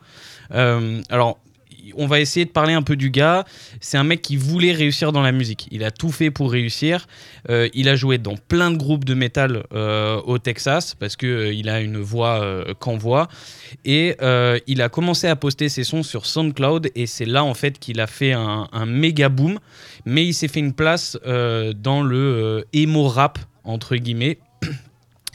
Alors. 0.51 1.39
On 1.97 2.07
va 2.07 2.21
essayer 2.21 2.45
de 2.45 2.51
parler 2.51 2.75
un 2.75 2.83
peu 2.83 2.97
du 2.97 3.11
gars. 3.11 3.45
C'est 3.81 3.99
un 3.99 4.05
mec 4.05 4.23
qui 4.23 4.37
voulait 4.37 4.73
réussir 4.73 5.13
dans 5.13 5.23
la 5.23 5.33
musique. 5.33 5.69
Il 5.71 5.85
a 5.85 5.91
tout 5.91 6.11
fait 6.11 6.31
pour 6.31 6.51
réussir. 6.53 7.07
Euh, 7.51 7.69
il 7.75 7.89
a 7.89 7.97
joué 7.97 8.19
dans 8.19 8.37
plein 8.37 8.71
de 8.71 8.77
groupes 8.77 9.05
de 9.05 9.15
métal 9.15 9.65
euh, 9.73 10.21
au 10.25 10.39
Texas 10.39 10.95
parce 10.95 11.17
que 11.17 11.27
euh, 11.27 11.53
il 11.53 11.69
a 11.69 11.81
une 11.81 11.99
voix 11.99 12.41
euh, 12.41 12.75
qu'envoie 12.79 13.29
et 13.85 14.17
euh, 14.23 14.59
il 14.67 14.83
a 14.83 14.89
commencé 14.89 15.27
à 15.27 15.37
poster 15.37 15.69
ses 15.69 15.85
sons 15.85 16.03
sur 16.03 16.27
SoundCloud 16.27 16.91
et 16.95 17.07
c'est 17.07 17.25
là 17.25 17.45
en 17.45 17.55
fait 17.55 17.79
qu'il 17.79 18.01
a 18.01 18.07
fait 18.07 18.33
un, 18.33 18.69
un 18.73 18.87
méga 18.87 19.29
boom. 19.29 19.59
Mais 20.05 20.25
il 20.25 20.35
s'est 20.35 20.49
fait 20.49 20.61
une 20.61 20.73
place 20.73 21.19
dans 21.25 22.03
le 22.03 22.65
emo 22.73 23.09
rap 23.09 23.39
entre 23.65 23.97
guillemets. 23.97 24.39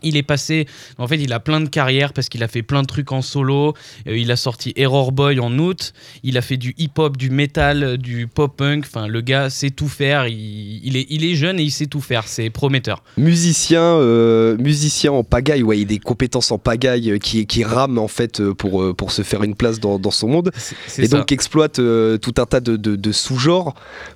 Il 0.04 0.18
est 0.18 0.24
passé, 0.24 0.68
en 0.98 1.08
fait, 1.08 1.18
il 1.18 1.32
a 1.34 1.40
plein 1.40 1.62
de 1.62 1.70
carrières 1.70 2.14
parce 2.14 2.30
qu'il 2.30 2.44
a 2.44 2.48
fait 2.48 2.62
plein 2.64 2.82
de 2.82 2.88
trucs 2.88 3.12
en 3.12 3.22
solo. 3.22 3.74
Euh, 4.08 4.18
il 4.18 4.32
a 4.32 4.36
sorti 4.36 4.74
Error 4.76 5.12
Boy 5.12 5.40
en 5.40 5.58
août. 5.58 5.94
Il 6.24 6.38
a 6.38 6.42
fait 6.42 6.58
du 6.58 6.74
hip-hop, 6.78 7.18
du 7.18 7.30
metal, 7.30 7.98
du 7.98 8.28
pop-punk. 8.28 8.86
Enfin, 8.86 9.08
le 9.08 9.22
gars 9.22 9.50
sait 9.50 9.70
tout 9.70 9.88
faire. 9.88 10.28
Il, 10.28 10.82
il 10.86 10.98
est, 10.98 11.08
il 11.10 11.26
est 11.26 11.36
jeune 11.36 11.60
et 11.60 11.64
il 11.64 11.72
sait 11.72 11.86
tout 11.88 12.02
faire. 12.02 12.28
C'est 12.28 12.50
prometteur. 12.50 13.04
Musicien, 13.18 13.82
euh, 13.82 14.58
musicien 14.58 15.12
en 15.12 15.24
pagaille, 15.24 15.64
ouais, 15.64 15.80
il 15.80 15.84
a 15.84 15.86
des 15.86 16.00
compétences 16.00 16.52
en 16.52 16.58
pagaille 16.58 17.12
euh, 17.12 17.18
qui, 17.18 17.46
qui 17.48 17.64
rament 17.64 17.98
en 18.00 18.08
fait 18.08 18.40
euh, 18.42 18.54
pour, 18.54 18.82
euh, 18.84 18.94
pour 18.94 19.12
se 19.12 19.22
faire 19.22 19.44
une 19.44 19.56
place 19.56 19.80
dans, 19.80 20.00
dans 20.00 20.12
son 20.12 20.28
monde. 20.28 20.52
Et 20.98 21.08
ça. 21.08 21.18
donc 21.18 21.32
exploite 21.32 21.80
euh, 21.80 22.18
tout 22.18 22.34
un 22.38 22.46
tas 22.46 22.60
de, 22.60 22.76
de- 22.78 22.96
de 22.96 23.12
sous-genres 23.12 23.74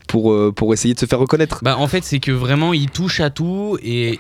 pour, 0.08 0.32
euh, 0.34 0.52
pour 0.56 0.74
essayer 0.74 0.94
de 0.94 1.00
se 1.00 1.06
faire 1.06 1.20
reconnaître. 1.20 1.60
Bah, 1.64 1.78
en 1.78 1.88
fait, 1.88 2.04
c'est 2.04 2.20
que 2.20 2.32
vraiment, 2.32 2.74
il 2.74 2.90
touche 2.90 3.20
à 3.20 3.30
tout 3.30 3.78
et, 3.84 4.20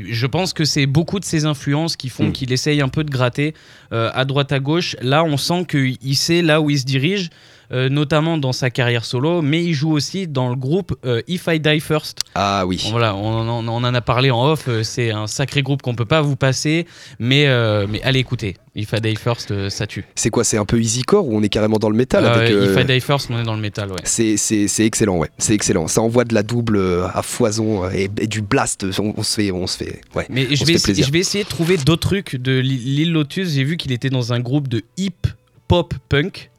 et 0.00 0.04
je 0.08 0.26
pense 0.26 0.52
que 0.52 0.64
c'est 0.64 0.85
beaucoup 0.86 1.20
de 1.20 1.24
ses 1.24 1.44
influences 1.44 1.96
qui 1.96 2.08
font 2.08 2.28
Mm. 2.28 2.32
qu'il 2.32 2.52
essaye 2.52 2.80
un 2.80 2.88
peu 2.88 3.04
de 3.04 3.10
gratter 3.10 3.54
euh, 3.92 4.10
à 4.14 4.24
droite 4.24 4.52
à 4.52 4.58
gauche. 4.58 4.96
Là, 5.02 5.24
on 5.24 5.36
sent 5.36 5.64
qu'il 5.68 6.16
sait 6.16 6.42
là 6.42 6.60
où 6.60 6.70
il 6.70 6.78
se 6.78 6.84
dirige, 6.84 7.30
euh, 7.72 7.88
notamment 7.88 8.38
dans 8.38 8.52
sa 8.52 8.70
carrière 8.70 9.04
solo, 9.04 9.42
mais 9.42 9.64
il 9.64 9.74
joue 9.74 9.92
aussi 9.92 10.26
dans 10.26 10.48
le 10.48 10.56
groupe 10.56 10.96
euh, 11.04 11.20
If 11.28 11.46
I 11.48 11.60
Die 11.60 11.80
First. 11.80 12.20
Ah 12.34 12.64
oui. 12.66 12.86
Voilà, 12.90 13.14
on, 13.14 13.48
en- 13.48 13.66
on 13.68 13.84
en 13.84 13.94
a 13.94 14.00
parlé 14.00 14.30
en 14.30 14.44
off, 14.46 14.64
euh, 14.68 14.82
c'est 14.82 15.10
un 15.10 15.26
sacré 15.26 15.62
groupe 15.62 15.82
qu'on 15.82 15.94
peut 15.94 16.04
pas 16.04 16.20
vous 16.22 16.36
passer, 16.36 16.86
mais, 17.18 17.46
mais 17.88 18.02
allez 18.02 18.18
écouter. 18.20 18.56
If 18.78 18.92
I 18.92 19.00
Die 19.00 19.16
First, 19.16 19.68
ça 19.70 19.86
tue. 19.86 20.04
C'est 20.14 20.28
quoi 20.28 20.44
C'est 20.44 20.58
un 20.58 20.66
peu 20.66 20.78
easycore 20.78 21.26
ou 21.26 21.36
on 21.38 21.42
est 21.42 21.48
carrément 21.48 21.78
dans 21.78 21.88
le 21.88 21.96
métal 21.96 22.26
avec, 22.26 22.50
euh, 22.50 22.72
If 22.74 22.78
I 22.82 22.84
Die 22.84 23.00
First, 23.00 23.28
on 23.30 23.38
est 23.40 23.42
dans 23.44 23.54
le 23.54 23.60
métal, 23.62 23.90
ouais. 23.90 23.96
C'est 24.04 24.36
c'est- 24.36 24.68
c'est 24.68 24.84
excellent, 24.84 25.16
ouais. 25.16 25.30
C'est 25.38 25.54
excellent. 25.54 25.86
Ça 25.88 26.02
envoie 26.02 26.24
de 26.24 26.34
la 26.34 26.42
double 26.42 26.80
à 27.14 27.22
foison 27.22 27.88
et, 27.90 28.10
et 28.20 28.26
du 28.26 28.42
blast. 28.42 28.84
On, 28.98 29.22
se 29.22 29.34
fait, 29.34 29.50
on 29.50 29.66
se 29.66 29.78
fait, 29.78 30.00
ouais. 30.14 30.26
Mais 30.28 30.54
je 30.54 30.64
vais, 30.66 30.78
plaisir. 30.78 31.06
je 31.06 31.10
vais 31.12 31.20
essayer 31.20 31.44
de 31.44 31.48
trouver 31.48 31.78
d'autres 31.78 32.06
trucs 32.08 32.36
de 32.36 32.58
Lil 32.58 33.12
Lotus. 33.12 33.54
J'ai 33.54 33.64
vu 33.64 33.78
qu'il 33.78 33.92
était 33.92 34.10
dans 34.10 34.34
un 34.34 34.40
groupe 34.40 34.68
de 34.68 34.82
hip 34.98 35.26
pop 35.68 35.94
punk 36.10 36.50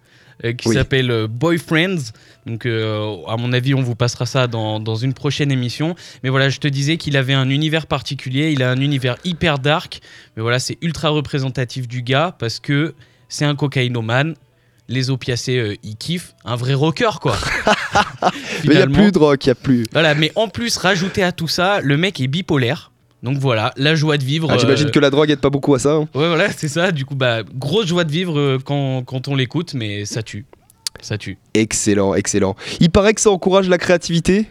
qui 0.57 0.67
Oui. 0.69 0.75
s'appelle 0.75 1.11
euh, 1.11 1.27
Boyfriends. 1.27 2.11
Donc, 2.45 2.65
euh, 2.65 3.15
à 3.27 3.37
mon 3.37 3.51
avis, 3.53 3.73
on 3.73 3.81
vous 3.81 3.95
passera 3.95 4.25
ça 4.25 4.47
dans, 4.47 4.79
dans 4.79 4.95
une 4.95 5.13
prochaine 5.13 5.51
émission. 5.51 5.95
Mais 6.23 6.29
voilà, 6.29 6.49
je 6.49 6.59
te 6.59 6.67
disais 6.67 6.97
qu'il 6.97 7.17
avait 7.17 7.33
un 7.33 7.49
univers 7.49 7.87
particulier. 7.87 8.51
Il 8.51 8.63
a 8.63 8.71
un 8.71 8.79
univers 8.79 9.17
hyper 9.25 9.59
dark. 9.59 9.99
Mais 10.35 10.41
voilà, 10.41 10.59
c'est 10.59 10.77
ultra 10.81 11.09
représentatif 11.09 11.87
du 11.87 12.01
gars 12.03 12.35
parce 12.39 12.59
que 12.59 12.93
c'est 13.29 13.45
un 13.45 13.55
cocaïnomane. 13.55 14.35
Les 14.89 15.09
opiacés, 15.09 15.57
euh, 15.57 15.75
il 15.83 15.97
kiffe. 15.97 16.33
Un 16.45 16.55
vrai 16.55 16.73
rocker, 16.73 17.19
quoi. 17.21 17.35
Mais 18.65 18.73
il 18.75 18.79
y 18.79 18.81
a 18.81 18.87
plus 18.87 19.11
de 19.11 19.17
rock, 19.17 19.45
il 19.45 19.49
y 19.49 19.51
a 19.51 19.55
plus. 19.55 19.85
Voilà, 19.91 20.15
mais 20.15 20.31
en 20.35 20.47
plus, 20.47 20.77
rajouté 20.77 21.23
à 21.23 21.31
tout 21.31 21.47
ça, 21.47 21.81
le 21.81 21.97
mec 21.97 22.21
est 22.21 22.27
bipolaire. 22.27 22.91
Donc 23.23 23.37
voilà, 23.39 23.73
la 23.77 23.95
joie 23.95 24.17
de 24.17 24.23
vivre. 24.23 24.49
Ah, 24.51 24.57
J'imagine 24.57 24.87
euh, 24.87 24.91
que 24.91 24.99
la 24.99 25.09
drogue 25.09 25.29
aide 25.31 25.39
pas 25.39 25.49
beaucoup 25.49 25.73
à 25.73 25.79
ça. 25.79 25.93
hein. 25.93 26.07
Ouais, 26.13 26.27
voilà, 26.27 26.51
c'est 26.51 26.67
ça. 26.67 26.91
Du 26.91 27.05
coup, 27.05 27.15
bah, 27.15 27.39
grosse 27.55 27.87
joie 27.87 28.03
de 28.03 28.11
vivre 28.11 28.37
euh, 28.39 28.57
quand, 28.63 29.03
quand 29.05 29.27
on 29.27 29.35
l'écoute, 29.35 29.73
mais 29.73 30.05
ça 30.05 30.21
tue. 30.21 30.45
Ça 31.01 31.17
tue. 31.17 31.37
Excellent, 31.53 32.13
excellent. 32.13 32.55
Il 32.79 32.89
paraît 32.91 33.13
que 33.13 33.21
ça 33.21 33.31
encourage 33.31 33.69
la 33.69 33.77
créativité, 33.77 34.45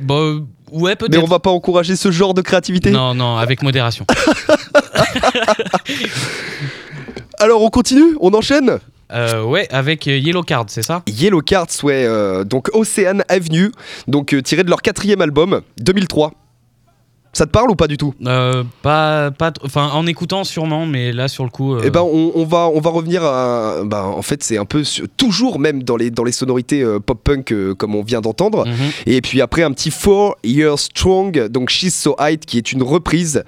Bah, 0.00 0.32
ouais, 0.72 0.90
mais 0.90 0.96
peut-être. 0.96 1.22
on 1.22 1.26
va 1.26 1.38
pas 1.38 1.50
encourager 1.50 1.96
ce 1.96 2.10
genre 2.10 2.34
de 2.34 2.42
créativité. 2.42 2.90
Non, 2.90 3.14
non, 3.14 3.36
avec 3.36 3.62
modération. 3.62 4.06
Alors 7.38 7.62
on 7.62 7.70
continue, 7.70 8.16
on 8.20 8.32
enchaîne. 8.34 8.78
Euh, 9.12 9.42
ouais, 9.44 9.68
avec 9.70 10.06
Yellow 10.06 10.42
Card, 10.42 10.66
c'est 10.68 10.82
ça? 10.82 11.02
Yellow 11.06 11.42
Cards, 11.42 11.66
ouais, 11.82 12.04
euh, 12.06 12.44
donc 12.44 12.70
Ocean 12.72 13.20
Avenue, 13.28 13.70
donc 14.08 14.32
euh, 14.32 14.40
tiré 14.40 14.64
de 14.64 14.70
leur 14.70 14.80
quatrième 14.80 15.20
album, 15.20 15.60
2003. 15.80 16.32
Ça 17.34 17.46
te 17.46 17.50
parle 17.50 17.70
ou 17.70 17.74
pas 17.74 17.86
du 17.86 17.96
tout? 17.96 18.14
Euh, 18.26 18.62
Pas. 18.82 19.30
pas 19.30 19.52
Enfin, 19.64 19.88
en 19.94 20.06
écoutant 20.06 20.44
sûrement, 20.44 20.84
mais 20.86 21.12
là, 21.12 21.28
sur 21.28 21.44
le 21.44 21.50
coup. 21.50 21.74
euh, 21.74 21.82
Eh 21.84 21.90
ben, 21.90 22.02
on, 22.02 22.32
on 22.34 22.44
va, 22.44 22.68
on 22.68 22.80
va 22.80 22.90
revenir 22.90 23.24
à. 23.24 23.82
bah, 23.84 24.04
en 24.04 24.20
fait, 24.22 24.42
c'est 24.42 24.58
un 24.58 24.64
peu. 24.66 24.82
toujours 25.16 25.58
même 25.58 25.82
dans 25.82 25.96
les, 25.96 26.10
dans 26.10 26.24
les 26.24 26.32
sonorités 26.32 26.82
euh, 26.82 26.98
pop-punk 27.00 27.52
euh, 27.52 27.74
comme 27.74 27.94
on 27.94 28.02
vient 28.02 28.20
d'entendre. 28.20 28.66
mhm. 28.66 28.74
Et 29.06 29.20
puis 29.22 29.40
après, 29.40 29.62
un 29.62 29.72
petit 29.72 29.90
Four 29.90 30.36
Years 30.44 30.78
Strong, 30.78 31.48
donc 31.48 31.70
She's 31.70 31.94
So 31.94 32.16
High, 32.20 32.38
qui 32.40 32.58
est 32.58 32.72
une 32.72 32.82
reprise 32.82 33.44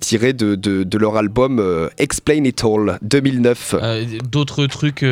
tirée 0.00 0.32
de, 0.32 0.54
de, 0.54 0.84
de 0.84 0.98
leur 0.98 1.16
album 1.16 1.60
Explain 1.98 2.44
It 2.44 2.62
All 2.64 2.98
2009. 3.02 3.74
Euh, 3.82 4.04
D'autres 4.30 4.66
trucs 4.66 5.04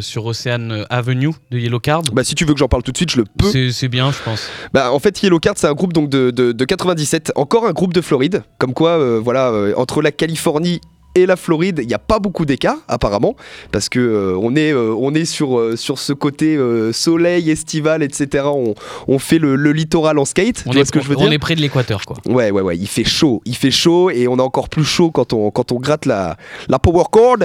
sur 0.00 0.26
Ocean 0.26 0.84
Avenue 0.90 1.30
de 1.50 1.58
Yellow 1.58 1.80
Card? 1.80 2.02
Bah, 2.12 2.24
si 2.24 2.34
tu 2.34 2.44
veux 2.44 2.52
que 2.52 2.58
j'en 2.58 2.68
parle 2.68 2.82
tout 2.82 2.92
de 2.92 2.96
suite, 2.96 3.10
je 3.10 3.18
le 3.18 3.24
peux. 3.38 3.70
C'est 3.72 3.88
bien, 3.88 4.10
je 4.12 4.18
pense. 4.24 4.48
Bah, 4.72 4.92
en 4.92 4.98
fait, 4.98 5.22
Yellow 5.22 5.38
Card, 5.38 5.54
c'est 5.56 5.66
un 5.66 5.74
groupe 5.74 5.92
donc, 5.92 6.08
de, 6.10 6.30
de, 6.30 6.52
de 6.52 6.64
97, 7.06 7.32
encore 7.36 7.66
un 7.66 7.72
groupe 7.72 7.92
de 7.92 8.00
Floride. 8.00 8.42
Comme 8.58 8.74
quoi, 8.74 8.90
euh, 8.90 9.20
voilà, 9.22 9.50
euh, 9.50 9.72
entre 9.76 10.02
la 10.02 10.10
Californie 10.12 10.80
et 11.14 11.24
la 11.24 11.36
Floride, 11.36 11.78
il 11.82 11.86
n'y 11.86 11.94
a 11.94 11.98
pas 11.98 12.18
beaucoup 12.18 12.44
d'écart, 12.44 12.76
apparemment, 12.88 13.36
parce 13.72 13.88
que 13.88 13.98
euh, 14.00 14.36
on 14.38 14.54
est, 14.54 14.72
euh, 14.72 14.94
on 14.98 15.14
est 15.14 15.24
sur, 15.24 15.58
euh, 15.58 15.74
sur 15.76 15.98
ce 15.98 16.12
côté 16.12 16.58
soleil, 16.92 17.50
estival, 17.50 18.02
etc. 18.02 18.44
On, 18.46 18.74
on 19.08 19.18
fait 19.18 19.38
le, 19.38 19.56
le 19.56 19.72
littoral 19.72 20.18
en 20.18 20.24
skate, 20.26 20.64
On 20.66 20.70
tu 20.70 20.74
vois 20.76 20.82
est, 20.82 20.84
ce 20.84 20.92
que 20.92 21.00
je 21.00 21.08
veux 21.08 21.16
on 21.18 21.30
est 21.30 21.38
près 21.38 21.54
de 21.54 21.60
l'équateur, 21.62 22.02
quoi. 22.04 22.16
Ouais, 22.26 22.50
ouais, 22.50 22.60
ouais, 22.60 22.76
il 22.76 22.86
fait 22.88 23.04
chaud, 23.04 23.40
il 23.46 23.56
fait 23.56 23.70
chaud, 23.70 24.10
et 24.10 24.28
on 24.28 24.38
a 24.38 24.42
encore 24.42 24.68
plus 24.68 24.84
chaud 24.84 25.10
quand 25.10 25.32
on, 25.32 25.50
quand 25.50 25.72
on 25.72 25.76
gratte 25.76 26.04
la, 26.04 26.36
la 26.68 26.78
power 26.78 27.04
chord. 27.10 27.38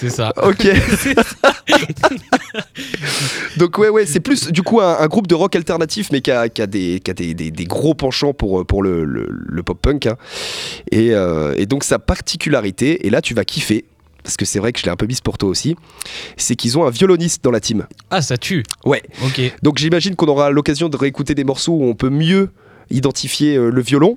C'est 0.00 0.10
ça. 0.10 0.32
Ok. 0.42 0.66
Donc 3.56 3.78
ouais 3.78 3.88
ouais 3.88 4.06
c'est 4.06 4.20
plus 4.20 4.48
du 4.52 4.62
coup 4.62 4.80
un, 4.80 4.98
un 4.98 5.06
groupe 5.06 5.26
de 5.26 5.34
rock 5.34 5.56
alternatif 5.56 6.08
mais 6.12 6.20
qui 6.20 6.30
a, 6.30 6.48
qui 6.48 6.62
a 6.62 6.66
des, 6.66 7.00
qui 7.04 7.10
a 7.10 7.14
des, 7.14 7.34
des- 7.34 7.50
des 7.50 7.64
gros 7.64 7.94
penchants 7.94 8.32
pour, 8.32 8.64
pour 8.66 8.82
le, 8.82 9.04
le- 9.04 9.26
le 9.30 9.62
pop-punk 9.62 10.06
hein. 10.06 10.16
et, 10.92 11.12
euh, 11.14 11.54
et 11.56 11.66
donc 11.66 11.84
sa 11.84 11.98
particularité 11.98 13.06
et 13.06 13.10
là 13.10 13.20
tu 13.20 13.34
vas 13.34 13.44
kiffer 13.44 13.84
parce 14.22 14.36
que 14.36 14.44
c'est 14.44 14.58
vrai 14.58 14.72
que 14.72 14.78
je 14.80 14.84
l'ai 14.84 14.90
un 14.90 14.96
peu 14.96 15.06
mis 15.06 15.18
pour 15.22 15.38
toi 15.38 15.48
aussi 15.48 15.76
c'est 16.36 16.54
qu'ils 16.56 16.78
ont 16.78 16.86
un 16.86 16.90
violoniste 16.90 17.42
dans 17.44 17.50
la 17.50 17.60
team 17.60 17.86
Ah, 18.10 18.22
ça 18.22 18.36
tue. 18.36 18.62
ouais 18.84 19.02
Ok. 19.24 19.40
donc 19.62 19.78
j'imagine 19.78 20.14
qu'on 20.16 20.26
aura 20.28 20.50
l'occasion 20.50 20.88
de 20.88 20.96
réécouter 20.96 21.34
des 21.34 21.44
morceaux 21.44 21.72
où 21.72 21.84
on 21.84 21.94
peut 21.94 22.10
mieux 22.10 22.50
identifier 22.90 23.56
euh, 23.56 23.70
le 23.70 23.80
violon 23.82 24.16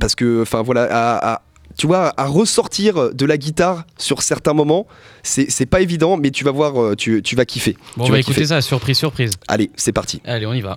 parce 0.00 0.14
que 0.14 0.42
enfin 0.42 0.62
voilà 0.62 0.82
à, 0.90 1.32
à- 1.34 1.42
tu 1.78 1.86
vois, 1.86 2.12
à 2.16 2.26
ressortir 2.26 3.14
de 3.14 3.24
la 3.24 3.38
guitare 3.38 3.84
sur 3.96 4.20
certains 4.22 4.52
moments, 4.52 4.86
c'est 5.22 5.66
pas 5.66 5.80
évident, 5.80 6.16
mais 6.16 6.30
tu 6.32 6.44
vas 6.44 6.50
voir, 6.50 6.80
euh, 6.82 6.96
tu, 6.96 7.22
tu 7.22 7.36
vas 7.36 7.44
kiffer. 7.44 7.76
Bon, 7.96 8.04
tu 8.04 8.10
on 8.10 8.12
va 8.12 8.12
vas 8.14 8.18
écouter 8.18 8.34
kiffer. 8.42 8.46
ça, 8.48 8.60
surprise, 8.60 8.98
surprise. 8.98 9.30
Allez, 9.46 9.70
c'est 9.76 9.92
parti. 9.92 10.20
Allez, 10.26 10.44
on 10.46 10.52
y 10.54 10.60
va. 10.60 10.76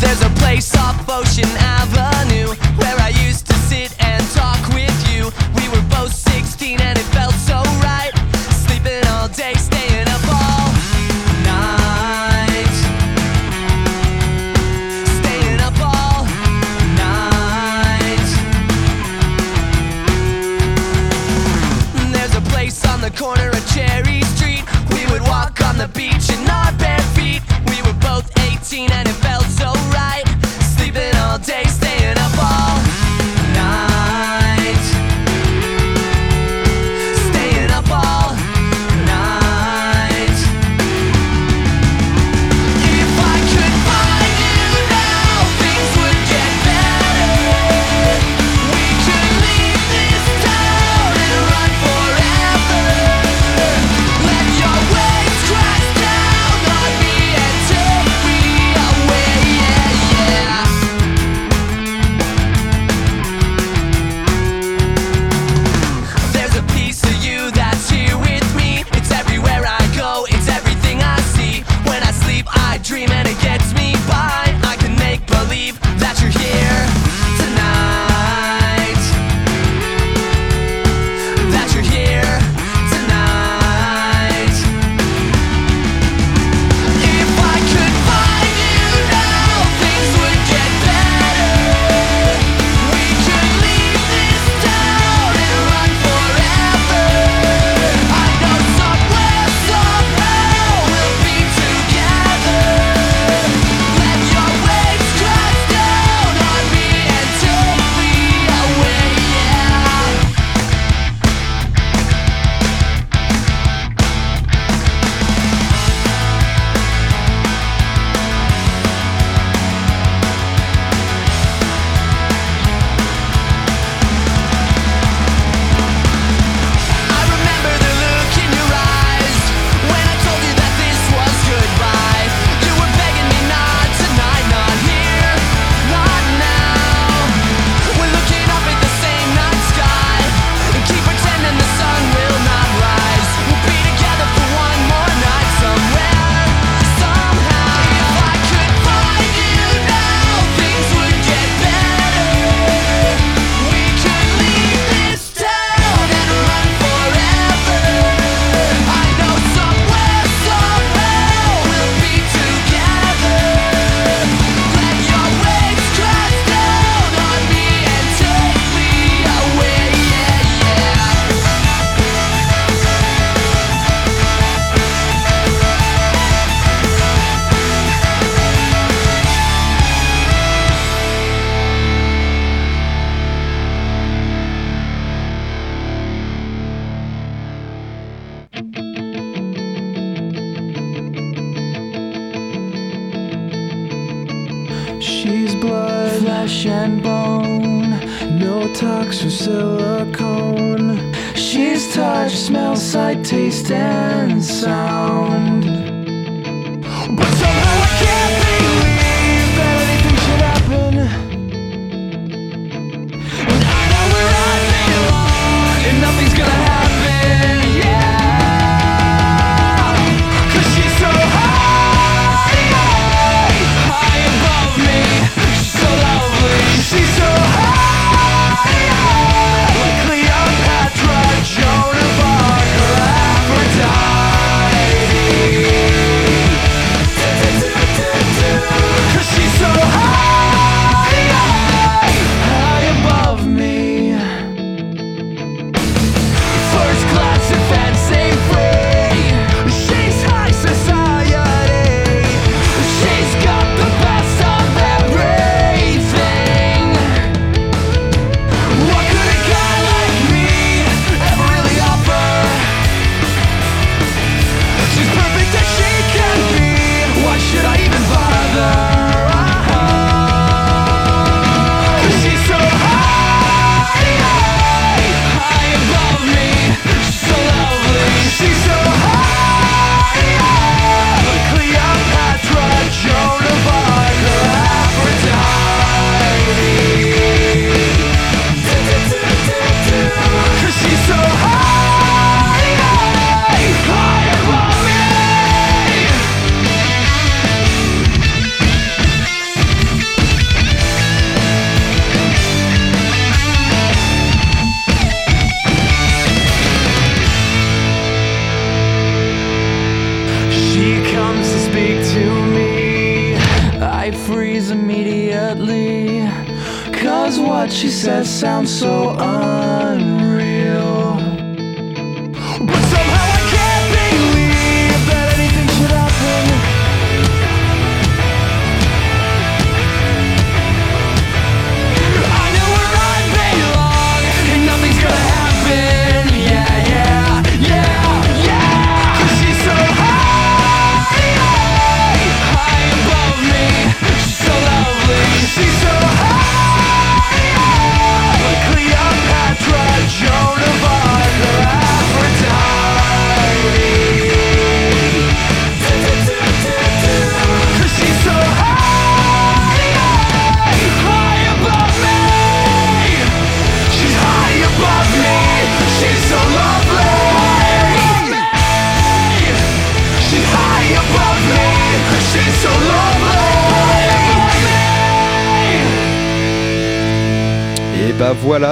There's 0.00 0.22
a 0.22 0.30
place 0.40 0.74
off 0.76 0.96
Ocean 1.08 1.48
Avenue 1.58 2.48
where 2.78 2.96
I 2.98 3.10
used 3.28 3.46
to 3.46 3.54
sit 3.68 3.92
and 4.02 4.24
talk 4.34 4.58
with 4.74 4.96
you. 5.12 5.30
We 5.54 5.68
were 5.68 5.82
both 5.90 6.12
16 6.12 6.80
and 6.80 6.98
it 6.98 7.04
felt 7.12 7.34
so 7.34 7.62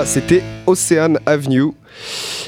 c'était 0.09 0.43
Ocean 0.67 1.19
Avenue 1.27 1.73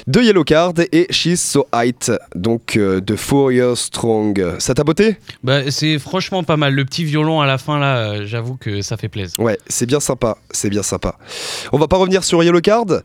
de 0.07 0.20
Yellowcard 0.23 0.73
et 0.92 1.07
She's 1.11 1.42
So 1.42 1.66
Height, 1.75 2.11
donc 2.35 2.79
euh, 2.79 3.03
de 3.03 3.16
Four 3.16 3.53
Years 3.53 3.77
Strong. 3.77 4.59
Ça 4.59 4.73
t'a 4.73 4.83
botté? 4.83 5.16
Bah, 5.44 5.70
c'est 5.70 5.99
franchement 5.99 6.42
pas 6.42 6.57
mal. 6.57 6.75
Le 6.75 6.87
petit 6.87 7.05
violon 7.05 7.42
à 7.42 7.46
la 7.46 7.59
fin, 7.59 7.79
là, 7.79 7.99
euh, 7.99 8.23
j'avoue 8.25 8.57
que 8.57 8.81
ça 8.81 8.96
fait 8.96 9.11
plaisir. 9.11 9.38
Ouais, 9.38 9.59
c'est 9.68 9.85
bien 9.85 10.01
sympa, 10.01 10.38
c'est 10.51 10.70
bien 10.70 10.83
sympa. 10.83 11.18
On 11.70 11.77
va 11.77 11.87
pas 11.87 11.99
revenir 11.99 12.25
sur 12.25 12.42
Yellowcard, 12.42 13.03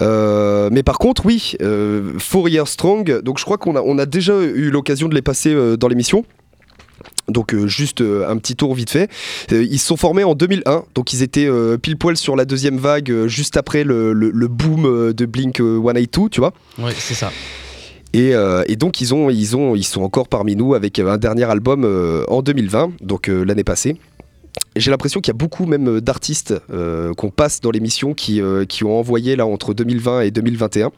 euh, 0.00 0.68
mais 0.72 0.82
par 0.82 0.98
contre, 0.98 1.24
oui, 1.24 1.54
euh, 1.62 2.18
Four 2.18 2.48
Years 2.48 2.68
Strong, 2.68 3.20
donc 3.20 3.38
je 3.38 3.44
crois 3.44 3.56
qu'on 3.56 3.76
a, 3.76 3.82
on 3.82 3.98
a 3.98 4.06
déjà 4.06 4.34
eu 4.34 4.70
l'occasion 4.70 5.08
de 5.08 5.14
les 5.14 5.22
passer 5.22 5.54
dans 5.76 5.86
l'émission. 5.86 6.24
Donc 7.32 7.54
euh, 7.54 7.66
juste 7.66 8.00
euh, 8.00 8.28
un 8.28 8.36
petit 8.36 8.54
tour 8.54 8.74
vite 8.74 8.90
fait. 8.90 9.10
Euh, 9.52 9.64
ils 9.68 9.78
se 9.78 9.86
sont 9.86 9.96
formés 9.96 10.22
en 10.24 10.34
2001, 10.34 10.84
donc 10.94 11.12
ils 11.12 11.22
étaient 11.22 11.48
pile 11.80 11.96
poil 11.96 12.16
sur 12.16 12.36
la 12.36 12.44
deuxième 12.44 12.76
vague, 12.76 13.26
juste 13.26 13.56
après 13.56 13.82
le, 13.84 14.12
le- 14.12 14.30
le 14.30 14.48
boom 14.48 15.12
de 15.12 15.26
Blink 15.26 15.60
euh, 15.60 15.80
182, 15.82 16.28
tu 16.28 16.40
vois. 16.40 16.52
Ouais, 16.78 16.92
c'est 16.96 17.14
ça. 17.14 17.32
Et, 18.14 18.32
et 18.66 18.76
donc 18.76 19.00
ils, 19.00 19.14
ont, 19.14 19.30
ils, 19.30 19.56
ont, 19.56 19.74
ils 19.74 19.84
sont 19.84 20.02
encore 20.02 20.28
parmi 20.28 20.54
nous 20.54 20.74
avec 20.74 20.98
un 20.98 21.16
dernier 21.16 21.44
album 21.44 21.84
en 22.28 22.42
2020, 22.42 22.92
donc 23.00 23.28
l'année 23.28 23.64
passée. 23.64 23.96
J'ai 24.76 24.90
l'impression 24.90 25.20
qu'il 25.22 25.32
y 25.32 25.36
a 25.36 25.38
beaucoup 25.38 25.64
même 25.64 25.98
d'artistes 26.02 26.54
qu'on 27.16 27.30
passe 27.30 27.60
dans 27.62 27.70
l'émission 27.70 28.12
qui, 28.12 28.42
qui 28.68 28.84
ont 28.84 28.98
envoyé 28.98 29.34
là 29.34 29.46
entre 29.46 29.72
2020 29.72 30.20
et 30.22 30.30
2021. 30.30 30.90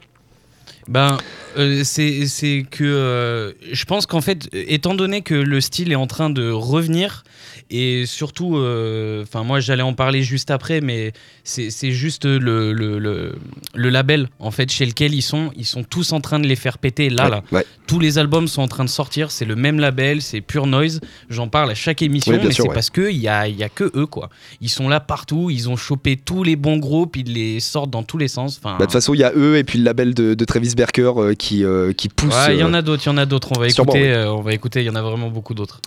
Ben, 0.87 1.17
euh, 1.57 1.83
c'est 1.83 2.65
que 2.69 2.83
euh, 2.83 3.53
je 3.71 3.85
pense 3.85 4.05
qu'en 4.05 4.21
fait, 4.21 4.49
étant 4.53 4.93
donné 4.93 5.21
que 5.21 5.33
le 5.33 5.61
style 5.61 5.91
est 5.91 5.95
en 5.95 6.07
train 6.07 6.29
de 6.29 6.51
revenir, 6.51 7.23
et 7.69 8.05
surtout, 8.05 8.57
euh, 8.57 9.23
enfin, 9.23 9.43
moi 9.43 9.59
j'allais 9.59 9.81
en 9.83 9.93
parler 9.93 10.21
juste 10.23 10.51
après, 10.51 10.81
mais 10.81 11.13
c'est 11.43 11.91
juste 11.91 12.25
le, 12.25 12.73
le, 12.73 12.99
le, 12.99 13.35
le 13.73 13.89
label 13.89 14.29
en 14.39 14.51
fait 14.51 14.71
chez 14.71 14.85
lequel 14.85 15.13
ils 15.13 15.21
sont, 15.21 15.51
ils 15.55 15.65
sont 15.65 15.83
tous 15.83 16.11
en 16.11 16.21
train 16.21 16.39
de 16.39 16.47
les 16.47 16.55
faire 16.55 16.77
péter 16.77 17.09
là, 17.09 17.25
Ouais, 17.25 17.29
là. 17.31 17.43
ouais. 17.51 17.65
Tous 17.87 17.99
les 17.99 18.17
albums 18.17 18.47
sont 18.47 18.61
en 18.61 18.67
train 18.67 18.83
de 18.83 18.89
sortir, 18.89 19.29
c'est 19.31 19.45
le 19.45 19.55
même 19.55 19.79
label, 19.79 20.21
c'est 20.21 20.41
Pure 20.41 20.65
Noise. 20.67 21.01
J'en 21.29 21.47
parle 21.47 21.69
à 21.71 21.75
chaque 21.75 22.01
émission, 22.01 22.33
Oui, 22.33 22.39
mais 22.43 22.51
c'est 22.51 22.63
ouais. 22.63 22.73
parce 22.73 22.89
que 22.89 23.09
il 23.11 23.17
y 23.17 23.27
a, 23.27 23.47
y 23.47 23.63
a 23.63 23.69
que 23.69 23.91
eux 23.95 24.05
quoi. 24.07 24.29
Ils 24.61 24.69
sont 24.69 24.89
là 24.89 24.99
partout, 24.99 25.49
ils 25.51 25.69
ont 25.69 25.75
chopé 25.75 26.17
tous 26.17 26.43
les 26.43 26.55
bons 26.55 26.77
groupes, 26.77 27.15
ils 27.15 27.31
les 27.33 27.59
sortent 27.59 27.91
dans 27.91 28.03
tous 28.03 28.17
les 28.17 28.27
sens. 28.27 28.59
Enfin, 28.59 28.71
Bah, 28.73 28.79
De 28.79 28.83
toute 28.85 28.93
façon, 28.93 29.13
il 29.13 29.19
y 29.19 29.23
a 29.23 29.31
eux 29.35 29.57
et 29.57 29.63
puis 29.63 29.77
le 29.79 29.85
label 29.85 30.13
de, 30.13 30.33
de 30.33 30.45
Travis 30.45 30.73
Barker 30.75 31.11
euh, 31.17 31.33
qui, 31.35 31.63
euh, 31.63 31.93
qui 31.93 32.09
pousse. 32.09 32.33
Il 32.49 32.55
y 32.57 32.63
en 32.63 32.73
a 32.73 32.81
d'autres, 32.81 33.03
il 33.05 33.09
y 33.09 33.11
en 33.11 33.17
a 33.17 33.25
d'autres. 33.25 33.49
On 33.55 33.59
va 33.59 33.67
écouter, 33.67 34.07
euh, 34.11 34.31
on 34.33 34.41
va 34.41 34.53
écouter. 34.53 34.81
Il 34.81 34.85
y 34.85 34.89
en 34.89 34.95
a 34.95 35.01
vraiment 35.01 35.29
beaucoup 35.29 35.53
d'autres. 35.53 35.79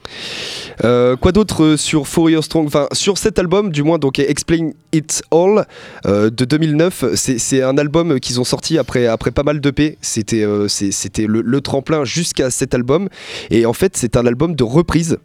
Quoi 0.80 1.32
d'autre 1.32 1.67
euh, 1.72 1.76
sur 1.76 2.07
Fourier 2.07 2.42
Strong 2.42 2.66
Enfin, 2.66 2.88
sur 2.92 3.18
cet 3.18 3.38
album, 3.38 3.70
du 3.70 3.83
moins, 3.83 3.98
donc 3.98 4.18
Explain 4.18 4.70
It 4.92 5.22
All 5.31 5.66
euh, 6.07 6.31
de 6.31 6.44
2009, 6.44 7.14
c'est 7.14 7.62
un 7.62 7.78
album 7.78 8.18
qu'ils 8.20 8.40
ont 8.40 8.44
sorti 8.44 8.78
après, 8.78 9.07
après 9.07 9.31
pas 9.31 9.42
mal 9.42 9.61
d'EP. 9.61 9.98
C'était 10.00 10.42
euh, 10.42 10.68
c'était 10.68 11.26
le, 11.26 11.40
le 11.42 11.61
tremplin 11.61 12.04
jusqu'à 12.04 12.50
cet 12.50 12.74
album. 12.74 13.09
Et 13.50 13.66
en 13.66 13.72
fait, 13.72 13.96
c'est 13.96 14.16
un 14.16 14.26
album 14.26 14.54
de 14.54 14.64
reprise. 14.64 15.18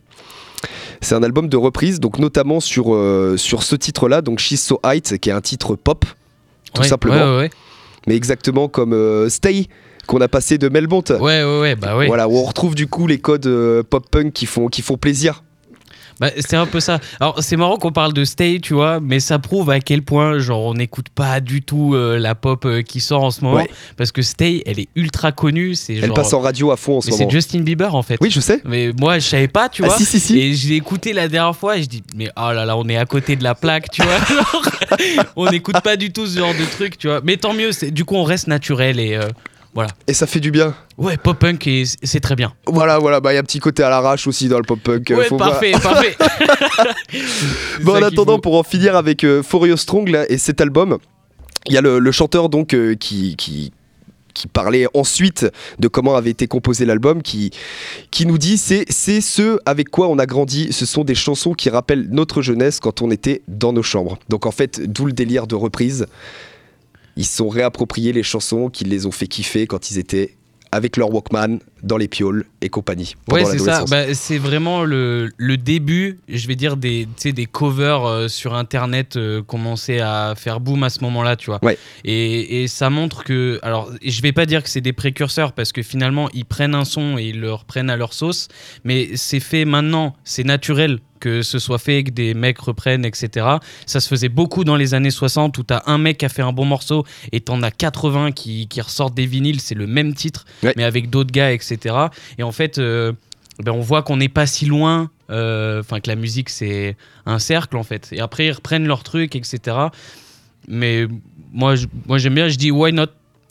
C'est 1.01 1.15
un 1.15 1.23
album 1.23 1.49
de 1.49 1.57
reprise, 1.57 1.99
donc 1.99 2.19
notamment 2.19 2.59
sur, 2.61 2.95
euh, 2.95 3.35
sur 3.37 3.63
ce 3.63 3.75
titre-là, 3.75 4.21
donc 4.21 4.39
She's 4.39 4.61
So 4.61 4.79
High, 4.85 5.01
qui 5.19 5.29
est 5.29 5.33
un 5.33 5.41
titre 5.41 5.75
pop, 5.75 6.05
tout 6.73 6.81
Ouais, 6.81 6.87
simplement. 6.87 7.35
Ouais, 7.35 7.37
ouais, 7.39 7.49
Mais 8.07 8.15
exactement 8.15 8.69
comme 8.69 9.27
Stay, 9.29 9.67
qu'on 10.07 10.21
a 10.21 10.27
passé 10.29 10.57
de 10.57 10.69
Melmont. 10.69 11.03
ouais. 11.09 11.19
Ouais, 11.19 11.43
ouais, 11.43 11.59
ouais, 11.59 11.75
bah 11.75 11.97
ouais. 11.97 12.07
Voilà, 12.07 12.27
où 12.29 12.37
on 12.37 12.43
retrouve 12.43 12.75
du 12.75 12.87
coup 12.87 13.07
les 13.07 13.19
codes 13.19 13.47
euh, 13.47 13.83
pop-punk 13.83 14.31
qui 14.33 14.45
font, 14.45 14.67
qui 14.67 14.81
font 14.81 14.97
plaisir. 14.97 15.43
Bah, 16.19 16.29
c'est 16.37 16.55
un 16.55 16.65
peu 16.65 16.79
ça. 16.79 16.99
Alors, 17.19 17.41
c'est 17.41 17.55
marrant 17.57 17.77
qu'on 17.77 17.91
parle 17.91 18.13
de 18.13 18.23
Stay, 18.25 18.59
tu 18.61 18.73
vois, 18.73 18.99
mais 18.99 19.19
ça 19.19 19.39
prouve 19.39 19.69
à 19.69 19.79
quel 19.79 20.01
point, 20.01 20.39
genre, 20.39 20.61
on 20.65 20.73
n'écoute 20.73 21.07
pas 21.09 21.39
du 21.39 21.61
tout 21.61 21.93
euh, 21.95 22.17
la 22.19 22.35
pop 22.35 22.65
euh, 22.65 22.81
qui 22.81 22.99
sort 23.01 23.23
en 23.23 23.31
ce 23.31 23.41
moment. 23.41 23.57
Ouais. 23.57 23.69
Parce 23.97 24.11
que 24.11 24.21
Stay, 24.21 24.63
elle 24.65 24.79
est 24.79 24.87
ultra 24.95 25.31
connue. 25.31 25.75
C'est 25.75 25.95
Elle 25.95 26.13
passe 26.13 26.33
en 26.33 26.39
radio 26.39 26.71
à 26.71 26.77
fond 26.77 26.97
en 26.97 27.01
ce 27.01 27.07
Mais 27.07 27.13
c'est 27.13 27.19
moment. 27.23 27.31
Justin 27.31 27.61
Bieber, 27.61 27.95
en 27.95 28.03
fait. 28.03 28.17
Oui, 28.21 28.29
je 28.31 28.39
sais. 28.39 28.61
Mais 28.65 28.91
moi, 28.99 29.19
je 29.19 29.27
savais 29.27 29.47
pas, 29.47 29.69
tu 29.69 29.83
Ah, 29.83 29.87
vois. 29.87 29.97
si, 29.97 30.05
si, 30.05 30.19
si. 30.19 30.39
Et 30.39 30.53
je 30.53 30.69
l'ai 30.69 30.75
écouté 30.75 31.13
la 31.13 31.27
dernière 31.27 31.55
fois 31.55 31.77
et 31.77 31.83
je 31.83 31.87
dis, 31.89 32.03
mais 32.15 32.29
oh 32.37 32.51
là 32.53 32.65
là, 32.65 32.77
on 32.77 32.87
est 32.87 32.97
à 32.97 33.05
côté 33.05 33.35
de 33.35 33.43
la 33.43 33.55
plaque, 33.55 33.89
tu 33.91 34.01
vois. 34.03 34.17
Genre, 34.27 34.65
on 35.35 35.49
n'écoute 35.49 35.81
pas 35.83 35.95
du 35.97 36.11
tout 36.11 36.27
ce 36.27 36.37
genre 36.39 36.53
de 36.53 36.65
truc, 36.65 36.97
tu 36.97 37.07
vois. 37.07 37.21
Mais 37.23 37.37
tant 37.37 37.53
mieux, 37.53 37.71
c'est- 37.71 37.91
du 37.91 38.05
coup, 38.05 38.15
on 38.15 38.23
reste 38.23 38.47
naturel 38.47 38.99
et 38.99 39.15
euh, 39.15 39.27
voilà. 39.73 39.89
Et 40.07 40.13
ça 40.13 40.27
fait 40.27 40.39
du 40.39 40.51
bien. 40.51 40.75
Ouais, 40.97 41.17
pop 41.17 41.37
punk, 41.39 41.67
c'est 42.03 42.19
très 42.19 42.35
bien. 42.35 42.53
Voilà, 42.67 42.99
voilà, 42.99 43.19
bah 43.19 43.31
il 43.31 43.35
y 43.35 43.37
a 43.37 43.41
un 43.41 43.43
petit 43.43 43.59
côté 43.59 43.81
à 43.83 43.89
l'arrache 43.89 44.27
aussi 44.27 44.47
dans 44.47 44.57
le 44.57 44.63
pop-punk. 44.63 45.09
euh, 45.11 45.15
Ouais, 45.17 45.25
faut 45.25 45.37
parfait, 45.37 45.71
parfait. 45.71 46.15
Bon, 47.81 47.93
en 47.97 48.01
attendant, 48.03 48.35
faut. 48.35 48.41
pour 48.41 48.57
en 48.59 48.63
finir 48.63 48.95
avec 48.95 49.23
euh, 49.23 49.41
For 49.43 49.65
You 49.67 49.77
Strong 49.77 50.09
là, 50.09 50.25
et 50.29 50.37
cet 50.37 50.61
album, 50.61 50.97
il 51.67 51.73
y 51.73 51.77
a 51.77 51.81
le, 51.81 51.99
le 51.99 52.11
chanteur 52.11 52.49
donc 52.49 52.73
euh, 52.73 52.95
qui, 52.95 53.35
qui, 53.35 53.71
qui 54.33 54.47
parlait 54.47 54.85
ensuite 54.93 55.47
de 55.79 55.87
comment 55.87 56.15
avait 56.15 56.29
été 56.31 56.47
composé 56.47 56.85
l'album, 56.85 57.21
qui, 57.23 57.51
qui 58.11 58.25
nous 58.25 58.37
dit 58.37 58.57
c'est 58.57 58.85
c'est 58.89 59.21
ce 59.21 59.57
avec 59.65 59.89
quoi 59.89 60.07
on 60.07 60.19
a 60.19 60.25
grandi. 60.25 60.71
Ce 60.71 60.85
sont 60.85 61.03
des 61.03 61.15
chansons 61.15 61.53
qui 61.53 61.69
rappellent 61.69 62.07
notre 62.11 62.41
jeunesse 62.41 62.79
quand 62.79 63.01
on 63.01 63.09
était 63.11 63.41
dans 63.47 63.73
nos 63.73 63.83
chambres. 63.83 64.17
Donc 64.29 64.45
en 64.45 64.51
fait, 64.51 64.81
d'où 64.91 65.05
le 65.05 65.13
délire 65.13 65.47
de 65.47 65.55
reprise. 65.55 66.05
Ils 67.15 67.25
se 67.25 67.37
sont 67.37 67.49
réappropriés 67.49 68.13
les 68.13 68.23
chansons 68.23 68.69
qui 68.69 68.83
les 68.85 69.05
ont 69.05 69.11
fait 69.11 69.27
kiffer 69.27 69.67
quand 69.67 69.91
ils 69.91 69.99
étaient 69.99 70.37
avec 70.71 70.97
leur 70.97 71.13
Walkman 71.13 71.59
dans 71.83 71.97
les 71.97 72.07
pioles 72.07 72.45
et 72.61 72.69
compagnie. 72.69 73.15
Ouais, 73.29 73.45
c'est 73.45 73.59
ça. 73.59 73.85
Bah, 73.89 74.13
c'est 74.13 74.37
vraiment 74.37 74.83
le, 74.83 75.29
le 75.37 75.57
début, 75.57 76.19
je 76.29 76.47
vais 76.47 76.55
dire, 76.55 76.77
des, 76.77 77.07
des 77.23 77.45
covers 77.45 78.05
euh, 78.05 78.27
sur 78.29 78.53
Internet 78.55 79.17
euh, 79.17 79.41
commençaient 79.43 79.99
à 79.99 80.33
faire 80.35 80.59
boom 80.59 80.83
à 80.83 80.89
ce 80.89 81.01
moment-là, 81.01 81.35
tu 81.35 81.47
vois. 81.47 81.59
Ouais. 81.63 81.77
Et, 82.05 82.63
et 82.63 82.67
ça 82.67 82.89
montre 82.89 83.23
que. 83.23 83.59
Alors, 83.63 83.91
je 84.03 84.21
vais 84.21 84.31
pas 84.31 84.45
dire 84.45 84.63
que 84.63 84.69
c'est 84.69 84.81
des 84.81 84.93
précurseurs 84.93 85.51
parce 85.53 85.71
que 85.71 85.83
finalement, 85.83 86.29
ils 86.33 86.45
prennent 86.45 86.75
un 86.75 86.85
son 86.85 87.17
et 87.17 87.25
ils 87.25 87.39
le 87.39 87.53
reprennent 87.53 87.89
à 87.89 87.97
leur 87.97 88.13
sauce, 88.13 88.47
mais 88.83 89.09
c'est 89.15 89.39
fait 89.41 89.65
maintenant, 89.65 90.15
c'est 90.23 90.43
naturel 90.45 90.99
que 91.19 91.41
ce 91.41 91.57
soit 91.57 91.77
fait, 91.77 92.03
que 92.03 92.11
des 92.11 92.33
mecs 92.33 92.59
reprennent, 92.59 93.05
etc. 93.05 93.47
Ça 93.85 94.01
se 94.01 94.09
faisait 94.09 94.27
beaucoup 94.27 94.65
dans 94.65 94.75
les 94.75 94.93
années 94.93 95.09
60 95.09 95.57
où 95.57 95.63
t'as 95.63 95.81
un 95.85 95.97
mec 95.97 96.17
qui 96.17 96.25
a 96.25 96.29
fait 96.29 96.41
un 96.41 96.51
bon 96.51 96.65
morceau 96.65 97.05
et 97.31 97.39
t'en 97.39 97.63
as 97.63 97.71
80 97.71 98.33
qui, 98.33 98.67
qui 98.67 98.81
ressortent 98.81 99.13
des 99.15 99.25
vinyles, 99.25 99.61
c'est 99.61 99.73
le 99.73 99.87
même 99.87 100.13
titre, 100.15 100.43
Ouais. 100.63 100.73
mais 100.75 100.83
avec 100.83 101.09
d'autres 101.09 101.31
gars, 101.31 101.53
etc. 101.53 101.72
Et 102.37 102.43
en 102.43 102.51
fait, 102.51 102.77
euh, 102.77 103.13
ben, 103.59 103.71
on 103.71 103.81
voit 103.81 104.01
qu'on 104.01 104.17
n'est 104.17 104.29
pas 104.29 104.45
si 104.45 104.65
loin, 104.65 105.09
euh, 105.29 105.79
enfin 105.79 105.99
que 105.99 106.09
la 106.09 106.15
musique 106.15 106.49
c'est 106.49 106.97
un 107.25 107.39
cercle 107.39 107.77
en 107.77 107.83
fait. 107.83 108.09
Et 108.11 108.19
après 108.19 108.47
ils 108.47 108.51
reprennent 108.51 108.87
leur 108.87 109.03
truc, 109.03 109.35
etc. 109.35 109.77
Mais 110.67 111.07
moi, 111.51 111.75
moi 112.07 112.17
j'aime 112.17 112.35
bien, 112.35 112.47
je 112.47 112.57
dis 112.57 112.71
why 112.71 112.93
not 112.93 113.07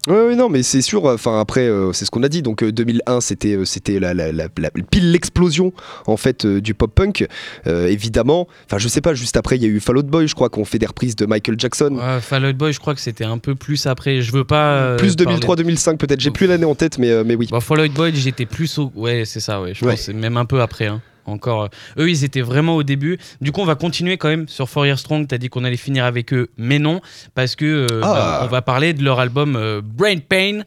Oui, 0.09 0.17
oui, 0.31 0.37
non, 0.37 0.49
mais 0.49 0.65
c'est 0.65 0.83
sûr. 0.83 1.05
Enfin, 1.05 1.39
après, 1.39 1.61
euh, 1.69 1.93
c'est 1.93 2.05
ce 2.05 2.11
qu'on 2.11 2.25
a 2.25 2.29
dit. 2.29 2.43
Donc, 2.43 2.63
euh, 2.65 2.73
2001, 2.73 3.21
c'était, 3.21 3.55
euh, 3.55 3.65
c'était 3.65 4.01
la, 4.01 4.15
la- 4.15 4.33
la- 4.33 4.49
la- 4.59 4.71
pile 4.91 5.13
l'explosion 5.13 5.73
en 6.07 6.17
fait 6.17 6.45
euh, 6.45 6.61
du 6.61 6.75
pop 6.75 6.93
punk. 6.93 7.25
Euh, 7.69 7.87
évidemment. 7.87 8.49
Enfin, 8.67 8.79
je 8.79 8.89
sais 8.89 9.01
pas. 9.01 9.15
Juste 9.15 9.37
après, 9.37 9.57
il 9.57 9.63
y 9.63 9.67
a 9.67 9.69
eu 9.69 9.79
Fall 9.79 9.99
Out 9.99 10.07
Boy, 10.07 10.27
je 10.27 10.35
crois, 10.35 10.49
qu'on 10.49 10.65
fait 10.65 10.79
des 10.81 10.87
reprises 10.87 11.15
de 11.15 11.25
Michael 11.27 11.55
Jackson. 11.59 11.97
Ouais, 11.97 12.21
Fall 12.21 12.45
Out 12.47 12.57
Boy, 12.57 12.73
je 12.73 12.81
crois 12.81 12.95
que 12.97 13.01
c'était 13.01 13.25
un 13.25 13.39
peu 13.39 13.55
plus 13.55 13.87
après. 13.87 14.23
Je 14.23 14.33
veux 14.33 14.45
pas. 14.45 14.73
euh, 14.73 14.97
Plus 14.99 15.15
parler- 15.15 15.39
2003-2005 15.39 15.97
peut-être. 15.99 16.21
J'ai 16.21 16.31
plus 16.33 16.49
l'année 16.49 16.65
en 16.65 16.75
tête, 16.75 16.99
mais, 16.99 17.11
euh, 17.11 17.23
mais 17.25 17.37
oui. 17.37 17.47
Bah, 17.51 17.61
Fall 17.61 17.81
Out 17.83 17.93
Boy, 17.93 18.13
j'étais 18.15 18.47
plus 18.47 18.79
au. 18.79 18.91
Ouais, 18.97 19.23
c'est 19.25 19.39
ça, 19.41 19.61
ouais. 19.63 19.73
Je 19.73 19.85
Ouais. 19.85 19.93
pense 19.93 20.01
c'est 20.01 20.13
même 20.15 20.37
un 20.37 20.45
peu 20.47 20.61
après. 20.61 20.87
hein. 20.87 21.01
Encore. 21.27 21.65
euh, 21.65 21.69
Eux, 22.03 22.11
ils 22.11 22.25
étaient 22.25 22.41
vraiment 22.41 22.77
au 22.77 22.83
début. 22.83 23.19
Du 23.41 23.53
coup, 23.53 23.61
on 23.61 23.65
va 23.67 23.75
continuer 23.77 24.17
quand 24.17 24.29
même 24.29 24.49
sur 24.49 24.69
Four 24.69 24.87
Year 24.87 24.99
Strong. 24.99 25.27
T'as 25.29 25.39
dit 25.39 25.49
qu'on 25.49 25.65
allait 25.65 25.77
finir 25.77 26.05
avec 26.05 26.33
eux, 26.33 26.49
mais 26.57 26.79
non, 26.79 27.01
parce 27.35 27.55
que 27.57 27.65
euh, 27.65 28.01
Ah. 28.03 28.13
bah, 28.15 28.41
on 28.45 28.49
va 28.49 28.63
parler 28.63 28.93
de 28.93 29.03
leur 29.05 29.21
album 29.21 29.57
euh, 29.57 29.81
Brain 29.85 30.19
Pain. 30.29 30.63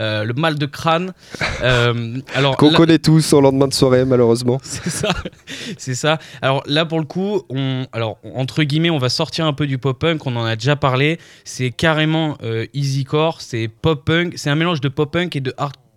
euh, 0.00 0.24
le 0.24 0.32
mal 0.34 0.58
de 0.58 0.66
crâne. 0.66 1.12
Euh, 1.62 2.18
alors, 2.34 2.56
Qu'on 2.56 2.70
là- 2.72 2.76
connaît 2.76 2.98
tous 2.98 3.32
en 3.32 3.40
lendemain 3.40 3.68
de 3.68 3.72
soirée, 3.72 4.04
malheureusement. 4.04 4.58
c'est 4.64 4.90
ça, 4.90 5.10
c'est 5.78 5.94
ça. 5.94 6.18
Alors 6.42 6.62
là, 6.66 6.84
pour 6.84 6.98
le 6.98 7.06
coup, 7.06 7.42
on, 7.48 7.86
alors 7.92 8.18
entre 8.34 8.64
guillemets, 8.64 8.90
on 8.90 8.98
va 8.98 9.08
sortir 9.08 9.46
un 9.46 9.52
peu 9.52 9.66
du 9.68 9.78
pop 9.78 9.96
punk. 9.98 10.26
On 10.26 10.34
en 10.36 10.44
a 10.44 10.56
déjà 10.56 10.74
parlé. 10.76 11.18
C'est 11.44 11.70
carrément 11.70 12.36
euh, 12.42 12.66
easycore. 12.74 13.40
C'est 13.40 13.68
pop 13.68 14.04
punk. 14.04 14.34
C'est 14.36 14.50
un 14.50 14.56
mélange 14.56 14.80
de 14.80 14.88
pop 14.88 15.10
punk 15.10 15.36
et 15.36 15.40
de 15.40 15.54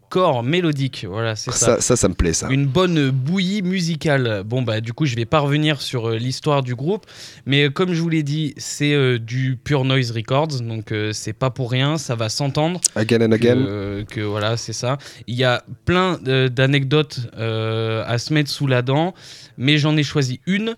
hardcore 0.07 0.43
mélodique. 0.43 1.05
Voilà, 1.09 1.35
c'est 1.35 1.51
ça. 1.51 1.75
Ça, 1.75 1.81
ça, 1.81 1.95
ça 1.95 2.09
me 2.09 2.13
plaît, 2.13 2.33
ça. 2.33 2.47
Une 2.49 2.65
bonne 2.65 3.09
bouillie 3.09 3.61
musicale. 3.61 4.43
Bon, 4.45 4.61
bah, 4.61 4.81
du 4.81 4.93
coup, 4.93 5.05
je 5.05 5.15
vais 5.15 5.25
pas 5.25 5.39
revenir 5.39 5.81
sur 5.81 6.09
euh, 6.09 6.17
l'histoire 6.17 6.63
du 6.63 6.75
groupe, 6.75 7.05
mais 7.45 7.65
euh, 7.65 7.69
comme 7.69 7.93
je 7.93 8.01
vous 8.01 8.09
l'ai 8.09 8.23
dit, 8.23 8.53
c'est 8.57 8.93
euh, 8.93 9.19
du 9.19 9.57
Pure 9.61 9.85
Noise 9.85 10.11
Records, 10.11 10.61
donc 10.61 10.93
c'est 11.11 11.33
pas 11.33 11.49
pour 11.49 11.71
rien, 11.71 11.97
ça 11.97 12.15
va 12.15 12.29
s'entendre. 12.29 12.79
Again 12.95 13.21
and 13.21 13.29
Que, 13.29 13.35
again. 13.35 14.05
que 14.09 14.21
voilà, 14.21 14.57
c'est 14.57 14.73
ça. 14.73 14.97
Il 15.27 15.35
y 15.35 15.43
a 15.43 15.63
plein 15.85 16.17
d'anecdotes 16.49 17.19
à 17.37 18.17
se 18.17 18.33
mettre 18.33 18.49
sous 18.49 18.67
la 18.67 18.81
dent, 18.81 19.13
mais 19.57 19.77
j'en 19.77 19.95
ai 19.97 20.03
choisi 20.03 20.39
une. 20.45 20.75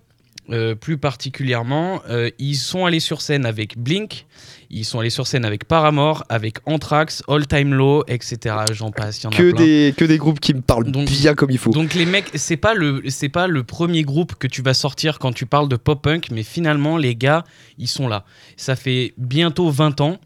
Euh, 0.52 0.76
plus 0.76 0.98
particulièrement, 0.98 2.02
Euh, 2.10 2.30
ils 2.40 2.56
sont 2.56 2.86
allés 2.86 3.00
sur 3.00 3.22
scène 3.22 3.46
avec 3.46 3.78
Blink, 3.78 4.26
ils 4.70 4.86
sont 4.86 5.00
allés 5.00 5.10
sur 5.10 5.28
scène 5.28 5.46
avec 5.46 5.66
Paramore, 5.66 6.24
avec 6.30 6.58
Anthrax, 6.66 7.24
All 7.28 7.46
Time 7.48 7.74
Low, 7.74 8.04
etc. 8.08 8.56
J'en 8.74 8.92
passe, 8.92 9.20
il 9.20 9.24
y 9.26 9.28
en 9.28 9.30
a 9.32 9.36
Que 9.36 9.52
plein. 9.52 9.64
des, 9.66 9.94
que 9.98 10.06
des 10.06 10.18
groupes 10.18 10.40
qui 10.40 10.54
me 10.54 10.62
parlent 10.62 10.90
Donc- 10.92 11.10
bien 11.10 11.34
comme 11.36 11.52
il 11.52 11.58
faut. 11.58 11.72
Donc 11.72 11.94
les 11.94 12.06
mecs, 12.06 12.30
c'est 12.36 12.58
pas 12.58 12.74
le 12.74 13.02
c'est 13.08 13.30
pas 13.30 13.48
le 13.48 13.64
premier 13.64 14.04
groupe 14.04 14.36
que 14.36 14.48
tu 14.48 14.62
vas 14.62 14.74
sortir 14.74 15.20
quand 15.20 15.34
tu 15.34 15.46
parles 15.46 15.70
de 15.70 15.76
pop 15.76 16.02
punk, 16.02 16.30
mais 16.32 16.44
finalement 16.44 16.98
les 16.98 17.16
gars, 17.16 17.44
ils 17.78 17.88
sont 17.88 18.08
là. 18.08 18.26
Ça 18.58 18.76
fait 18.76 19.14
bientôt 19.18 19.70
20 19.70 20.02
ans. 20.02 20.18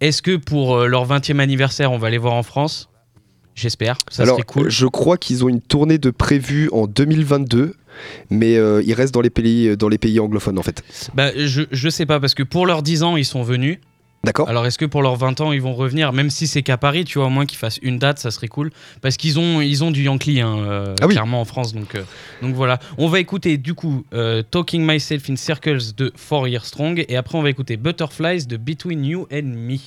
Est-ce 0.00 0.22
que 0.22 0.36
pour 0.36 0.76
euh, 0.76 0.86
leur 0.88 1.06
20e 1.06 1.38
anniversaire, 1.40 1.92
on 1.92 1.98
va 1.98 2.10
les 2.10 2.18
voir 2.18 2.34
en 2.34 2.42
France? 2.42 2.88
J'espère, 3.54 3.98
ça 4.10 4.22
Alors, 4.22 4.36
serait 4.36 4.44
cool. 4.46 4.70
je 4.70 4.86
crois 4.86 5.18
qu'ils 5.18 5.44
ont 5.44 5.48
une 5.48 5.60
tournée 5.60 5.98
de 5.98 6.08
prévue 6.10 6.70
en 6.72 6.86
2022, 6.86 7.74
mais 8.30 8.56
euh, 8.56 8.82
ils 8.84 8.94
restent 8.94 9.14
dans 9.14 9.20
les 9.20 9.30
pays, 9.30 9.76
dans 9.76 9.88
les 9.88 9.98
pays 9.98 10.18
anglophones 10.20 10.58
en 10.58 10.62
fait. 10.62 10.82
Bah, 11.14 11.30
je, 11.36 11.62
je 11.70 11.88
sais 11.88 12.06
pas 12.06 12.20
parce 12.20 12.34
que 12.34 12.42
pour 12.42 12.66
leurs 12.66 12.82
10 12.82 13.02
ans, 13.02 13.16
ils 13.16 13.24
sont 13.24 13.42
venus. 13.42 13.78
D'accord 14.24 14.48
Alors 14.48 14.64
est-ce 14.66 14.78
que 14.78 14.84
pour 14.84 15.02
leurs 15.02 15.16
20 15.16 15.40
ans, 15.40 15.50
ils 15.50 15.60
vont 15.60 15.74
revenir? 15.74 16.12
Même 16.12 16.30
si 16.30 16.46
c'est 16.46 16.62
qu'à 16.62 16.76
Paris, 16.76 17.04
tu 17.04 17.18
vois, 17.18 17.26
au 17.26 17.30
moins 17.30 17.44
qu'ils 17.44 17.58
fassent 17.58 17.80
une 17.82 17.98
date, 17.98 18.20
ça 18.20 18.30
serait 18.30 18.46
cool 18.46 18.70
parce 19.00 19.16
qu'ils 19.16 19.40
ont 19.40 19.60
ils 19.60 19.82
ont 19.82 19.90
du 19.90 20.04
Yankee 20.04 20.40
hein, 20.40 20.58
euh, 20.58 20.94
Ah 21.00 21.06
oui. 21.08 21.14
clairement 21.14 21.40
en 21.40 21.44
France 21.44 21.74
donc 21.74 21.96
euh, 21.96 22.04
donc 22.40 22.54
voilà. 22.54 22.78
On 22.98 23.08
va 23.08 23.18
écouter 23.18 23.58
du 23.58 23.74
coup 23.74 24.04
euh, 24.14 24.44
Talking 24.48 24.86
Myself 24.86 25.28
in 25.28 25.34
Circles 25.34 25.94
de 25.96 26.12
Four 26.14 26.46
Year 26.46 26.64
Strong 26.64 27.04
et 27.08 27.16
après 27.16 27.36
on 27.36 27.42
va 27.42 27.50
écouter 27.50 27.76
Butterflies 27.76 28.46
de 28.46 28.56
Between 28.56 29.04
You 29.04 29.26
and 29.32 29.42
Me. 29.56 29.78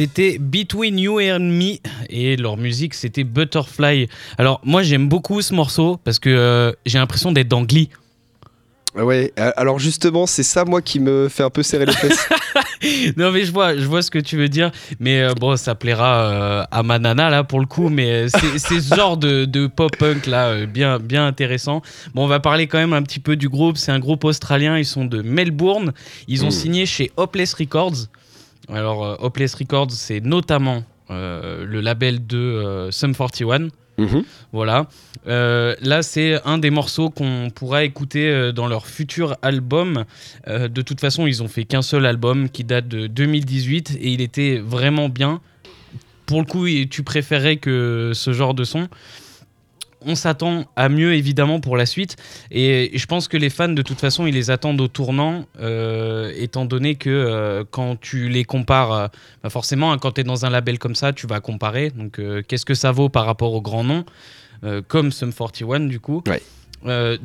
C'était 0.00 0.38
Between 0.38 0.98
You 0.98 1.20
and 1.20 1.40
Me 1.40 1.76
et 2.08 2.38
leur 2.38 2.56
musique 2.56 2.94
c'était 2.94 3.22
Butterfly. 3.22 4.08
Alors 4.38 4.62
moi 4.64 4.82
j'aime 4.82 5.10
beaucoup 5.10 5.42
ce 5.42 5.52
morceau 5.52 5.98
parce 6.02 6.18
que 6.18 6.30
euh, 6.30 6.72
j'ai 6.86 6.96
l'impression 6.96 7.32
d'être 7.32 7.48
dans 7.48 7.64
Glee. 7.64 7.90
Ouais, 8.94 9.30
euh, 9.38 9.52
alors 9.58 9.78
justement, 9.78 10.26
c'est 10.26 10.42
ça, 10.42 10.64
moi, 10.64 10.82
qui 10.82 10.98
me 11.00 11.28
fait 11.28 11.42
un 11.42 11.50
peu 11.50 11.62
serrer 11.62 11.84
les 11.84 11.92
fesses. 11.92 12.28
non 13.16 13.30
mais 13.30 13.44
je 13.44 13.52
vois, 13.52 13.76
je 13.76 13.84
vois 13.84 14.00
ce 14.00 14.10
que 14.10 14.18
tu 14.18 14.38
veux 14.38 14.48
dire, 14.48 14.72
mais 15.00 15.20
euh, 15.20 15.34
bon 15.34 15.54
ça 15.58 15.74
plaira 15.74 16.24
euh, 16.24 16.64
à 16.70 16.82
ma 16.82 16.98
nana 16.98 17.28
là 17.28 17.44
pour 17.44 17.60
le 17.60 17.66
coup, 17.66 17.90
mais 17.90 18.24
euh, 18.24 18.28
c'est 18.56 18.80
ce 18.80 18.94
genre 18.94 19.18
de, 19.18 19.44
de 19.44 19.66
pop 19.66 19.94
punk 19.98 20.24
là 20.24 20.64
bien 20.64 20.98
bien 20.98 21.26
intéressant. 21.26 21.82
Bon 22.14 22.24
on 22.24 22.26
va 22.26 22.40
parler 22.40 22.68
quand 22.68 22.78
même 22.78 22.94
un 22.94 23.02
petit 23.02 23.20
peu 23.20 23.36
du 23.36 23.50
groupe. 23.50 23.76
C'est 23.76 23.92
un 23.92 24.00
groupe 24.00 24.24
australien, 24.24 24.78
ils 24.78 24.86
sont 24.86 25.04
de 25.04 25.20
Melbourne. 25.20 25.92
Ils 26.26 26.46
ont 26.46 26.50
signé 26.50 26.86
chez 26.86 27.12
Hopeless 27.18 27.52
Records. 27.52 28.08
Alors 28.68 29.04
euh, 29.04 29.16
Hopeless 29.20 29.54
Records 29.54 29.92
c'est 29.92 30.20
notamment 30.20 30.84
euh, 31.10 31.64
le 31.64 31.80
label 31.80 32.26
de 32.26 32.38
euh, 32.38 32.90
Sum 32.90 33.14
41. 33.14 33.68
Mhm. 33.98 34.22
Voilà. 34.52 34.86
Euh, 35.26 35.74
là, 35.82 36.02
c'est 36.02 36.40
un 36.46 36.56
des 36.56 36.70
morceaux 36.70 37.10
qu'on 37.10 37.50
pourra 37.54 37.84
écouter 37.84 38.52
dans 38.54 38.66
leur 38.66 38.86
futur 38.86 39.36
album. 39.42 40.04
Euh, 40.48 40.68
de 40.68 40.82
toute 40.82 41.00
façon, 41.00 41.26
ils 41.26 41.42
ont 41.42 41.48
fait 41.48 41.64
qu'un 41.64 41.82
seul 41.82 42.06
album 42.06 42.48
qui 42.48 42.64
date 42.64 42.88
de 42.88 43.08
2018 43.08 43.98
et 44.00 44.12
il 44.12 44.20
était 44.20 44.58
vraiment 44.58 45.08
bien. 45.08 45.40
Pour 46.26 46.40
le 46.40 46.46
coup, 46.46 46.66
tu 46.88 47.02
préférais 47.02 47.56
que 47.56 48.12
ce 48.14 48.32
genre 48.32 48.54
de 48.54 48.64
son? 48.64 48.88
On 50.04 50.14
s'attend 50.14 50.64
à 50.76 50.88
mieux 50.88 51.14
évidemment 51.14 51.60
pour 51.60 51.76
la 51.76 51.86
suite 51.86 52.16
et 52.50 52.90
je 52.94 53.06
pense 53.06 53.28
que 53.28 53.36
les 53.36 53.50
fans 53.50 53.68
de 53.68 53.82
toute 53.82 54.00
façon 54.00 54.26
ils 54.26 54.34
les 54.34 54.50
attendent 54.50 54.80
au 54.80 54.88
tournant 54.88 55.44
euh, 55.60 56.32
étant 56.36 56.64
donné 56.64 56.94
que 56.94 57.10
euh, 57.10 57.64
quand 57.70 58.00
tu 58.00 58.28
les 58.28 58.44
compares 58.44 58.92
euh, 58.92 59.08
bah 59.42 59.50
forcément 59.50 59.92
hein, 59.92 59.98
quand 59.98 60.12
tu 60.12 60.22
es 60.22 60.24
dans 60.24 60.46
un 60.46 60.50
label 60.50 60.78
comme 60.78 60.94
ça 60.94 61.12
tu 61.12 61.26
vas 61.26 61.40
comparer 61.40 61.90
donc 61.90 62.20
qu'est-ce 62.48 62.64
que 62.64 62.74
ça 62.74 62.92
vaut 62.92 63.10
par 63.10 63.26
rapport 63.26 63.52
au 63.52 63.60
grand 63.60 63.84
nom 63.84 64.04
euh, 64.62 64.82
comme 64.86 65.10
Sum 65.10 65.32
41 65.32 65.80
du 65.80 66.00
coup? 66.00 66.22
Ouais. 66.26 67.18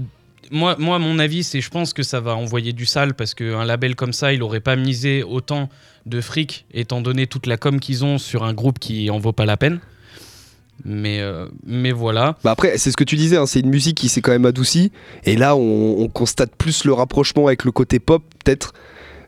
Moi, 0.52 0.76
moi, 0.78 1.00
mon 1.00 1.18
avis, 1.18 1.44
c'est 1.44 1.60
je 1.60 1.72
pense 1.72 1.92
que 1.92 2.04
ça 2.04 2.20
va 2.20 2.36
envoyer 2.36 2.72
du 2.72 2.86
sale 2.86 3.16
parce 3.16 3.34
qu'un 3.34 3.66
label 3.66 3.96
comme 3.96 4.14
ça, 4.14 4.32
il 4.32 4.44
aurait 4.44 4.60
pas 4.60 4.76
misé 4.76 5.24
autant 5.24 5.70
de 6.06 6.22
fric, 6.22 6.66
étant 6.72 7.02
donné 7.02 7.26
toute 7.26 7.48
la 7.48 7.58
com 7.58 7.80
qu'ils 7.80 8.06
ont 8.06 8.20
sur 8.20 8.44
un 8.44 8.54
groupe 8.54 8.78
qui 8.78 9.10
en 9.10 9.18
vaut 9.18 9.32
pas 9.32 9.46
la 9.46 9.58
peine. 9.58 9.80
Mais, 10.84 11.20
euh, 11.22 11.46
mais 11.66 11.92
voilà. 11.92 12.38
Bah 12.44 12.52
après, 12.52 12.78
c'est 12.78 12.92
ce 12.92 12.98
que 12.98 13.04
tu 13.04 13.16
disais, 13.16 13.38
hein, 13.38 13.46
c'est 13.46 13.62
une 13.62 13.70
musique 13.70 13.98
qui 13.98 14.10
s'est 14.10 14.22
quand 14.22 14.32
même 14.32 14.46
adoucie. 14.46 14.92
Et 15.24 15.36
là, 15.38 15.56
on, 15.56 16.00
on 16.00 16.08
constate 16.10 16.56
plus 16.56 16.84
le 16.84 16.94
rapprochement 16.94 17.48
avec 17.48 17.64
le 17.64 17.72
côté 17.72 18.00
pop, 18.00 18.24
peut-être, 18.44 18.74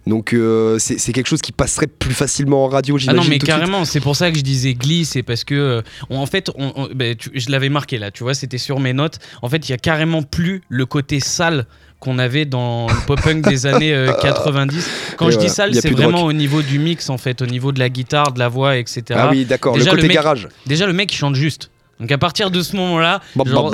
Donc 0.05 0.33
euh, 0.33 0.77
c'est 0.79 1.11
quelque 1.11 1.27
chose 1.27 1.41
qui 1.41 1.51
passerait 1.51 1.87
plus 1.87 2.13
facilement 2.13 2.63
en 2.65 2.67
radio, 2.69 2.95
Ah 2.95 2.99
j'imagine. 2.99 3.21
non 3.23 3.29
mais 3.29 3.39
carrément, 3.39 3.83
c'est 3.85 3.99
pour 3.99 4.15
ça 4.15 4.31
que 4.31 4.37
je 4.37 4.43
disais 4.43 4.73
Glee, 4.73 5.03
c'est 5.03 5.23
parce 5.23 5.43
que 5.43 5.55
euh, 5.55 5.81
on- 6.09 6.17
en 6.19 6.25
fait, 6.25 6.49
on- 6.55 6.71
on- 6.75 6.87
ben, 6.95 7.13
tu- 7.15 7.31
je 7.33 7.49
l'avais 7.51 7.67
marqué 7.69 7.97
là, 7.97 8.09
tu 8.11 8.23
vois, 8.23 8.33
c'était 8.33 8.57
sur 8.57 8.79
mes 8.79 8.93
notes. 8.93 9.19
En 9.41 9.49
fait, 9.49 9.67
il 9.67 9.71
y 9.71 9.73
a 9.73 9.77
carrément 9.77 10.23
plus 10.23 10.61
le 10.69 10.85
côté 10.85 11.19
sale 11.19 11.65
qu'on 11.99 12.19
avait 12.19 12.45
dans 12.45 12.87
le 12.87 13.05
pop-punk 13.05 13.47
des 13.47 13.65
années 13.65 13.93
euh, 13.93 14.13
90. 14.21 14.89
Quand 15.17 15.29
Et 15.29 15.31
je 15.31 15.37
dis 15.37 15.49
sale, 15.49 15.73
c'est 15.73 15.89
vraiment 15.89 16.23
au 16.23 16.33
niveau 16.33 16.61
du 16.61 16.79
mix 16.79 17.09
en 17.09 17.17
fait, 17.17 17.41
au 17.41 17.45
niveau 17.47 17.71
de 17.71 17.79
la 17.79 17.89
guitare, 17.89 18.31
de 18.33 18.39
la 18.39 18.47
voix, 18.49 18.77
etc. 18.77 19.03
Ah 19.15 19.29
oui, 19.31 19.45
d'accord, 19.45 19.73
le 19.73 19.79
Déjà, 19.79 19.91
côté 19.91 20.03
le 20.03 20.07
mec- 20.09 20.15
garage. 20.15 20.47
Déjà, 20.65 20.85
le 20.85 20.93
mec 20.93 21.11
il 21.13 21.17
chante 21.17 21.35
juste. 21.35 21.71
Donc 21.99 22.11
à 22.11 22.19
partir 22.19 22.51
de 22.51 22.61
ce 22.61 22.75
moment-là, 22.75 23.21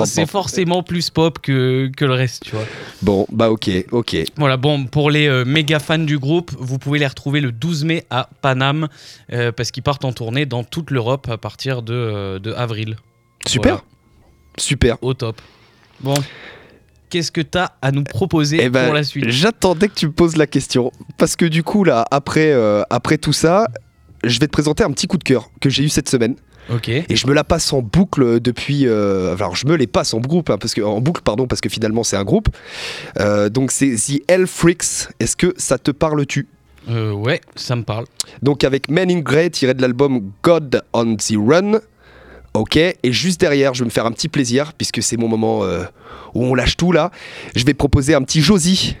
c'est 0.06 0.24
forcément 0.26 0.82
plus 0.82 1.10
pop 1.10 1.38
que, 1.40 1.90
que 1.94 2.06
le 2.06 2.14
reste, 2.14 2.44
tu 2.44 2.52
vois. 2.56 2.64
Bon, 3.02 3.26
bah 3.30 3.50
ok, 3.50 3.68
ok. 3.92 4.16
Voilà, 4.38 4.56
bon, 4.56 4.86
pour 4.86 5.10
les 5.10 5.26
euh, 5.28 5.44
méga 5.44 5.78
fans 5.78 5.98
du 5.98 6.18
groupe, 6.18 6.50
vous 6.58 6.78
pouvez 6.78 6.98
les 6.98 7.06
retrouver 7.06 7.42
le 7.42 7.52
12 7.52 7.84
mai 7.84 8.04
à 8.08 8.30
Paname, 8.40 8.88
euh, 9.34 9.52
parce 9.52 9.70
qu'ils 9.70 9.82
partent 9.82 10.06
en 10.06 10.14
tournée 10.14 10.46
dans 10.46 10.64
toute 10.64 10.90
l'Europe 10.90 11.28
à 11.30 11.36
partir 11.36 11.82
de, 11.82 11.92
euh, 11.92 12.38
de 12.38 12.54
avril. 12.54 12.96
Super, 13.46 13.72
Voilà, 13.74 13.84
super. 14.56 14.96
au 15.02 15.12
top. 15.12 15.42
Bon, 16.00 16.14
qu'est-ce 17.14 17.30
que 17.30 17.42
t'as 17.42 17.68
à 17.80 17.92
nous 17.92 18.02
proposer 18.02 18.58
Eh 18.60 18.68
ben, 18.70 18.86
pour 18.86 18.94
la 18.94 19.04
suite 19.04 19.28
J'attendais 19.28 19.86
que 19.86 19.94
tu 19.94 20.08
me 20.08 20.12
poses 20.12 20.36
la 20.36 20.48
question. 20.48 20.90
Parce 21.16 21.36
que 21.36 21.44
du 21.44 21.62
coup, 21.62 21.84
là, 21.84 22.04
après, 22.10 22.50
euh, 22.50 22.82
après 22.90 23.18
tout 23.18 23.32
ça, 23.32 23.68
je 24.24 24.40
vais 24.40 24.46
te 24.46 24.52
présenter 24.52 24.82
un 24.82 24.90
petit 24.90 25.06
coup 25.06 25.16
de 25.16 25.22
cœur 25.22 25.48
que 25.60 25.70
j'ai 25.70 25.84
eu 25.84 25.88
cette 25.88 26.08
semaine. 26.08 26.34
Ok. 26.74 26.88
Et 26.88 27.04
je 27.14 27.26
me 27.28 27.32
la 27.32 27.44
passe 27.44 27.72
en 27.72 27.82
boucle 27.82 28.40
depuis. 28.40 28.88
euh, 28.88 29.36
alors, 29.36 29.54
je 29.54 29.64
me 29.68 29.76
les 29.76 29.86
passe 29.86 30.12
en 30.12 30.18
groupe, 30.18 30.50
hein, 30.50 30.58
parce 30.58 30.74
que, 30.74 30.80
en 30.80 31.00
boucle, 31.00 31.22
pardon, 31.22 31.46
parce 31.46 31.60
que 31.60 31.68
finalement, 31.68 32.02
c'est 32.02 32.16
un 32.16 32.24
groupe. 32.24 32.48
Euh, 33.20 33.48
donc, 33.48 33.70
c'est 33.70 33.94
The 33.94 34.22
Hell 34.26 34.48
Freaks. 34.48 35.08
Est-ce 35.20 35.36
que 35.36 35.54
ça 35.56 35.78
te 35.78 35.92
parle-tu? 35.92 36.48
Euh, 36.90 37.12
ouais, 37.12 37.40
ça 37.54 37.76
me 37.76 37.82
parle. 37.84 38.06
Donc, 38.42 38.64
avec 38.64 38.90
Men 38.90 39.08
in 39.08 39.20
Grey, 39.20 39.50
tiré 39.50 39.74
de 39.74 39.82
l'album 39.82 40.32
God 40.42 40.82
on 40.92 41.14
the 41.14 41.34
Run. 41.36 41.78
Ok, 42.54 42.76
et 42.76 42.96
juste 43.04 43.40
derrière, 43.40 43.74
je 43.74 43.80
vais 43.80 43.86
me 43.86 43.90
faire 43.90 44.06
un 44.06 44.12
petit 44.12 44.28
plaisir, 44.28 44.72
puisque 44.74 45.02
c'est 45.02 45.16
mon 45.16 45.26
moment 45.26 45.64
euh, 45.64 45.82
où 46.34 46.44
on 46.44 46.54
lâche 46.54 46.76
tout 46.76 46.92
là. 46.92 47.10
Je 47.56 47.64
vais 47.64 47.74
proposer 47.74 48.14
un 48.14 48.22
petit 48.22 48.40
Josie 48.40 48.96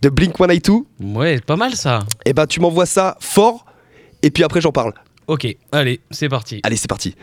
de 0.00 0.08
Blink 0.08 0.38
182. 0.38 0.86
Ouais, 1.00 1.38
pas 1.40 1.56
mal 1.56 1.74
ça. 1.74 2.06
Et 2.24 2.32
ben, 2.32 2.46
tu 2.46 2.60
m'envoies 2.60 2.86
ça 2.86 3.18
fort, 3.20 3.66
et 4.22 4.30
puis 4.30 4.42
après, 4.42 4.62
j'en 4.62 4.72
parle. 4.72 4.94
Ok, 5.26 5.46
allez, 5.70 6.00
c'est 6.10 6.30
parti. 6.30 6.60
Allez, 6.62 6.76
c'est 6.76 6.88
parti. 6.88 7.14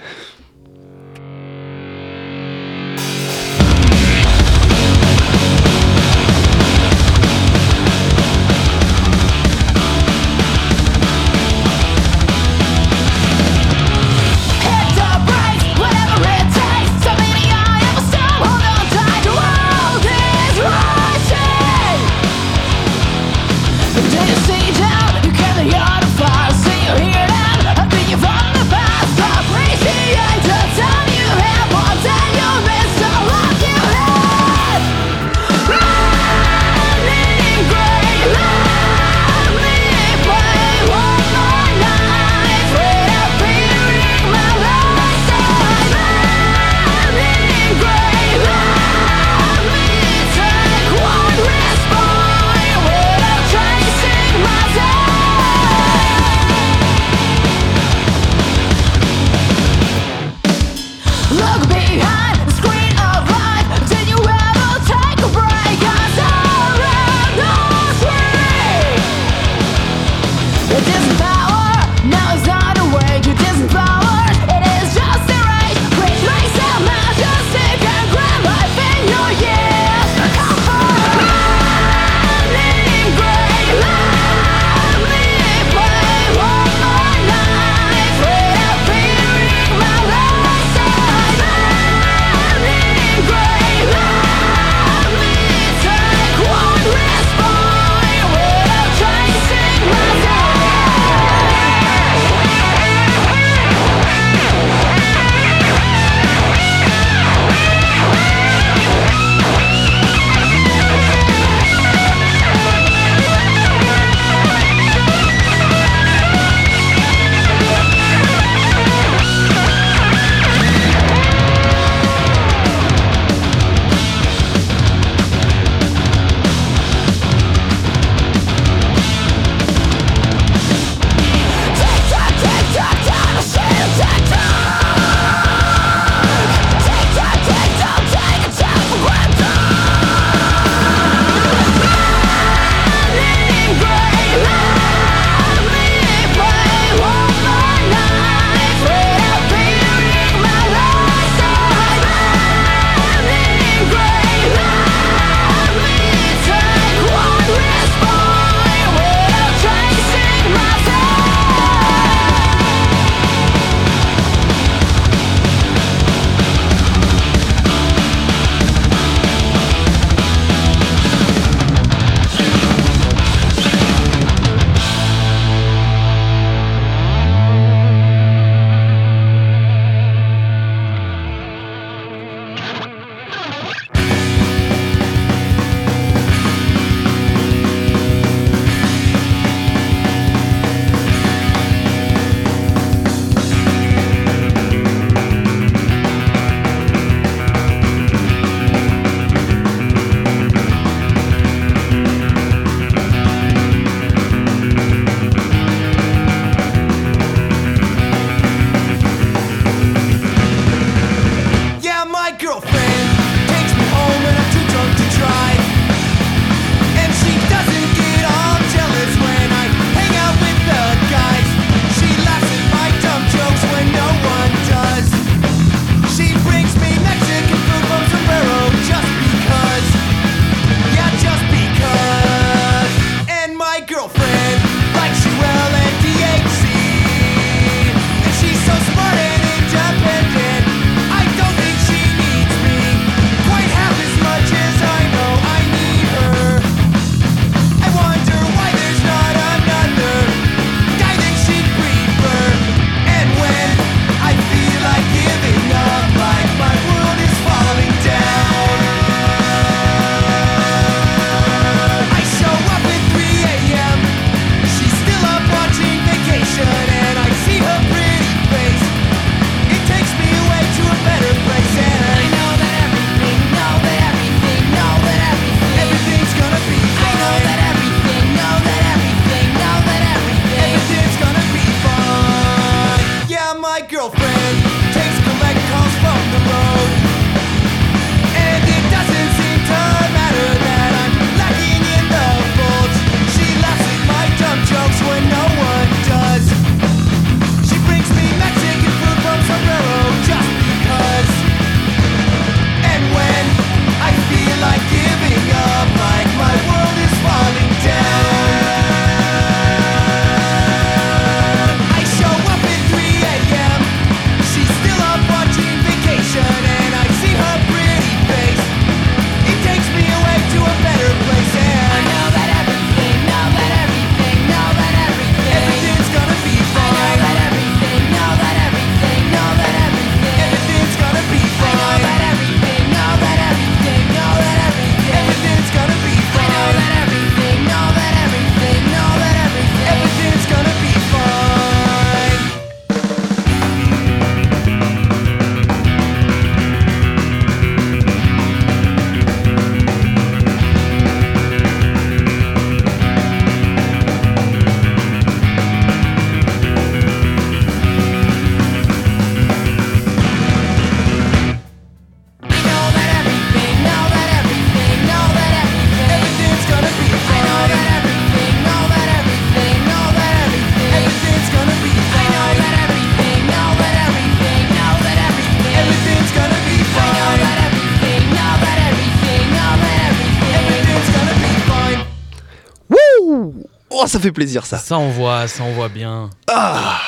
Fait 384.26 384.32
plaisir 384.32 384.66
ça. 384.66 384.78
Ça 384.80 384.98
envoie, 384.98 385.48
ça 385.48 385.64
envoie 385.64 385.88
bien. 385.90 386.30
Ah 386.48 387.00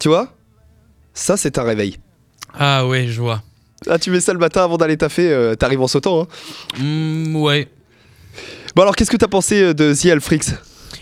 Tu 0.00 0.08
vois? 0.08 0.28
Ça, 1.14 1.36
c'est 1.36 1.58
un 1.58 1.62
réveil. 1.62 1.98
Ah 2.58 2.86
ouais, 2.86 3.06
je 3.06 3.20
vois. 3.20 3.42
Ah, 3.88 3.98
tu 3.98 4.10
mets 4.10 4.20
ça 4.20 4.32
le 4.32 4.38
matin 4.40 4.64
avant 4.64 4.76
d'aller 4.78 4.96
taffer, 4.96 5.30
euh, 5.30 5.54
t'arrives 5.54 5.80
en 5.80 5.86
sautant. 5.86 6.22
Hein. 6.22 6.26
Hmm, 6.80 7.36
ouais. 7.36 7.68
Bon, 8.74 8.82
alors, 8.82 8.96
qu'est-ce 8.96 9.10
que 9.10 9.16
t'as 9.16 9.28
pensé 9.28 9.62
euh, 9.62 9.74
de 9.74 9.94
The 9.94 10.06
Alfrix 10.06 10.40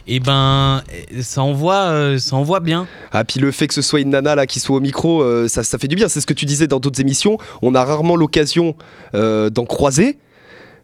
Et 0.06 0.20
ben, 0.20 0.82
euh, 0.92 1.22
ça 1.22 1.42
envoie, 1.42 1.84
euh, 1.90 2.18
ça 2.18 2.36
envoie 2.36 2.60
bien. 2.60 2.86
Ah, 3.12 3.24
puis 3.24 3.40
le 3.40 3.50
fait 3.52 3.68
que 3.68 3.74
ce 3.74 3.82
soit 3.82 4.00
une 4.00 4.10
nana 4.10 4.34
là 4.34 4.46
qui 4.46 4.60
soit 4.60 4.76
au 4.76 4.80
micro, 4.80 5.22
euh, 5.22 5.48
ça, 5.48 5.62
ça 5.62 5.78
fait 5.78 5.88
du 5.88 5.96
bien. 5.96 6.08
C'est 6.08 6.20
ce 6.20 6.26
que 6.26 6.34
tu 6.34 6.44
disais 6.44 6.66
dans 6.66 6.80
d'autres 6.80 7.00
émissions. 7.00 7.38
On 7.62 7.74
a 7.74 7.82
rarement 7.84 8.16
l'occasion 8.16 8.74
euh, 9.14 9.48
d'en 9.48 9.64
croiser. 9.64 10.18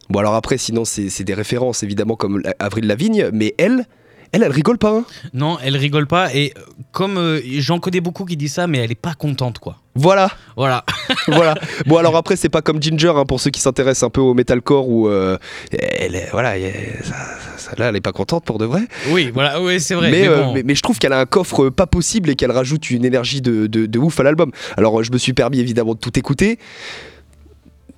Bon, 0.08 0.20
alors 0.20 0.34
après, 0.36 0.56
sinon, 0.56 0.84
c'est 0.84 1.24
des 1.24 1.34
références 1.34 1.82
évidemment 1.82 2.14
comme 2.16 2.42
Avril 2.60 2.86
Lavigne, 2.86 3.28
mais 3.32 3.54
elle, 3.58 3.86
elle, 4.32 4.42
elle 4.42 4.52
rigole 4.52 4.78
pas. 4.78 4.90
hein? 4.90 5.04
Non, 5.34 5.58
elle 5.62 5.76
rigole 5.76 6.06
pas. 6.06 6.34
Et 6.34 6.52
euh, 6.56 6.60
comme 6.92 7.16
euh, 7.18 7.40
j'en 7.58 7.78
connais 7.80 8.00
beaucoup 8.00 8.24
qui 8.24 8.36
disent 8.36 8.54
ça, 8.54 8.66
mais 8.66 8.78
elle 8.78 8.92
est 8.92 8.94
pas 8.94 9.14
contente, 9.14 9.58
quoi. 9.58 9.76
Voilà, 9.94 10.30
Voilà. 10.56 10.84
voilà. 11.28 11.54
Bon, 11.86 11.96
alors 11.96 12.16
après, 12.16 12.36
c'est 12.36 12.50
pas 12.50 12.60
comme 12.60 12.82
Ginger 12.82 13.12
hein, 13.16 13.24
pour 13.24 13.40
ceux 13.40 13.48
qui 13.50 13.60
s'intéressent 13.60 14.02
un 14.06 14.10
peu 14.10 14.20
au 14.20 14.34
metalcore 14.34 14.88
où 14.88 15.08
euh, 15.08 15.38
elle, 15.72 16.14
est- 16.16 16.28
voilà, 16.32 16.58
elle- 16.58 17.00
ça, 17.02 17.14
ça- 17.56 17.70
là, 17.78 17.88
elle 17.88 17.96
est 17.96 18.02
pas 18.02 18.12
contente 18.12 18.44
pour 18.44 18.58
de 18.58 18.66
vrai. 18.66 18.82
Oui, 19.08 19.30
voilà. 19.32 19.60
Oui, 19.62 19.80
c'est 19.80 19.94
vrai. 19.94 20.10
mais, 20.10 20.20
mais 20.22 20.28
euh, 20.28 20.42
bon. 20.42 20.52
mais, 20.54 20.62
mais 20.64 20.74
je 20.74 20.82
trouve 20.82 20.98
qu'elle 20.98 21.14
a 21.14 21.18
un 21.20 21.24
coffre 21.26 21.70
pas 21.70 21.86
possible 21.86 22.28
et 22.28 22.36
qu'elle 22.36 22.52
rajoute 22.52 22.90
une 22.90 23.06
énergie 23.06 23.40
de, 23.40 23.66
de- 23.66 23.86
de 23.86 23.98
ouf 23.98 24.20
à 24.20 24.22
l'album. 24.22 24.50
Alors 24.76 25.02
je 25.02 25.10
me 25.12 25.16
suis 25.18 25.32
permis 25.32 25.60
évidemment 25.60 25.94
de 25.94 25.98
tout 25.98 26.18
écouter. 26.18 26.58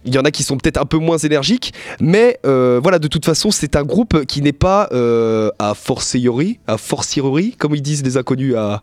Il 0.09 0.15
y 0.15 0.19
en 0.19 0.25
a 0.25 0.31
qui 0.31 0.43
sont 0.43 0.57
peut-être 0.57 0.79
un 0.81 0.87
peu 0.87 0.97
moins 0.99 1.19
énergiques, 1.19 1.73
mais 2.01 2.39
euh, 2.47 2.81
voilà, 2.83 2.99
de 2.99 3.09
toute 3.09 3.25
façon, 3.27 3.51
c'est 3.51 3.77
un 3.77 3.83
groupe 3.85 4.25
qui 4.25 4.41
n'est 4.43 4.53
pas 4.53 4.89
euh, 4.93 5.51
à 5.59 5.75
fortiori, 5.75 6.59
à 6.67 6.79
fortiori, 6.79 7.55
comme 7.59 7.75
ils 7.75 7.83
disent 7.83 8.03
les 8.03 8.17
inconnus, 8.17 8.55
à, 8.57 8.81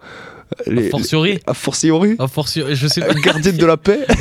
les, 0.67 0.89
Fortiori. 0.91 1.39
à 1.47 1.55
fortiori, 1.55 2.15
A 2.19 2.27
fortiori, 2.27 2.75
je 2.75 2.87
sais 2.87 3.01
pas. 3.01 3.13
gardienne 3.15 3.57
de 3.57 3.65
la 3.65 3.77
paix. 3.77 4.05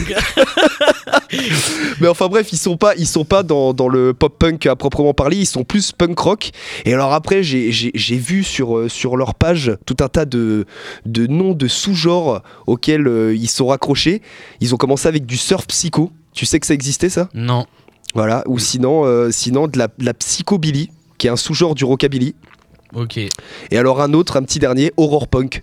mais 2.01 2.09
enfin 2.09 2.29
bref, 2.29 2.53
ils 2.53 2.57
sont 2.59 2.77
pas, 2.77 2.95
ils 2.97 3.07
sont 3.07 3.25
pas 3.25 3.43
dans, 3.43 3.75
dans 3.75 3.89
le 3.89 4.15
pop 4.15 4.39
punk 4.39 4.67
à 4.67 4.77
proprement 4.77 5.13
parler, 5.15 5.37
ils 5.37 5.47
sont 5.47 5.65
plus 5.65 5.93
punk 5.93 6.19
rock. 6.19 6.51
Et 6.87 6.95
alors 6.95 7.13
après, 7.13 7.43
j'ai- 7.43 7.71
vu 8.15 8.43
sur, 8.45 8.79
euh, 8.79 8.89
sur 8.89 9.17
leur 9.17 9.35
page 9.35 9.73
tout 9.87 9.97
un 10.01 10.09
tas 10.09 10.25
de, 10.25 10.65
de 11.05 11.27
noms 11.27 11.53
de 11.53 11.67
sous-genres 11.69 12.43
auxquels 12.67 13.07
euh, 13.07 13.35
ils 13.35 13.49
sont 13.51 13.67
raccrochés. 13.67 14.23
Ils 14.61 14.73
ont 14.75 14.79
commencé 14.79 15.09
avec 15.09 15.27
du 15.27 15.37
surf 15.37 15.67
psycho. 15.67 16.11
Tu 16.35 16.45
sais 16.47 16.61
que 16.61 16.66
ça 16.66 16.74
existait 16.74 17.09
ça? 17.09 17.28
Non. 17.35 17.64
Voilà. 18.14 18.43
Ou 18.47 18.59
sinon, 18.59 19.05
euh, 19.07 19.30
sinon 19.30 19.66
de 19.68 19.78
la, 19.78 19.87
de 19.89 20.05
la 20.05 20.14
psychobilly, 20.14 20.91
qui 21.18 21.26
est 21.28 21.30
un 21.30 21.37
sous-genre 21.37 21.74
du 21.74 21.85
rockabilly. 21.85 22.35
Ok. 22.95 23.16
Et 23.18 23.78
alors 23.78 24.01
un 24.01 24.12
autre, 24.12 24.37
un 24.37 24.43
petit 24.43 24.59
dernier, 24.59 24.93
horror 24.97 25.28
punk. 25.28 25.62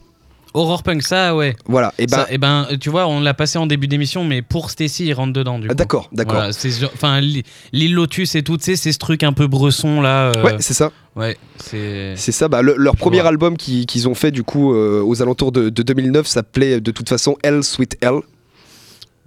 Horror 0.54 0.84
punk, 0.84 1.02
ça, 1.02 1.34
ouais. 1.34 1.56
Voilà. 1.66 1.94
Et 1.98 2.08
ben, 2.08 2.18
Ça, 2.18 2.28
eh 2.30 2.38
ben, 2.38 2.68
tu 2.82 2.90
vois, 2.90 3.08
on 3.08 3.22
l'a 3.22 3.34
passé 3.34 3.58
en 3.58 3.68
début 3.68 3.88
d'émission, 3.88 4.26
mais 4.26 4.42
pour 4.42 4.70
Stacy, 4.70 5.06
il 5.06 5.14
rentre 5.14 5.32
dedans, 5.32 5.60
du 5.60 5.68
coup. 5.68 5.72
ah, 5.72 5.76
d'accord, 5.76 6.10
d'accord. 6.12 6.36
Voilà, 6.36 6.52
genre- 6.52 6.92
enfin 6.94 7.22
l'île 7.22 7.94
Lotus 7.94 8.36
et 8.36 8.44
tout, 8.44 8.58
tu 8.58 8.66
sais, 8.66 8.76
c'est 8.76 8.92
ce 8.92 8.98
truc 8.98 9.24
un 9.24 9.32
peu 9.32 9.48
bresson 9.48 10.02
là. 10.02 10.32
euh, 10.36 10.44
Ouais, 10.44 10.56
c'est 10.60 10.74
ça. 10.74 10.92
ouais, 11.16 11.38
c'est. 11.58 12.16
C'est 12.18 12.34
ça, 12.34 12.50
bah, 12.50 12.62
le- 12.62 12.76
leur 12.78 12.96
Je 12.96 13.00
premier 13.00 13.22
vois. 13.22 13.30
album 13.30 13.56
qui- 13.56 13.86
qu'ils 13.86 14.10
ont 14.10 14.14
fait 14.16 14.32
du 14.32 14.44
coup 14.44 14.74
euh, 14.74 15.02
aux 15.02 15.22
alentours 15.22 15.54
de, 15.54 15.70
de 15.70 15.84
2009 15.84 16.28
s'appelait 16.28 16.82
de 16.82 16.92
toute 16.92 17.08
façon 17.08 17.38
Hell 17.44 17.64
Sweet 17.64 17.98
Hell. 18.02 18.20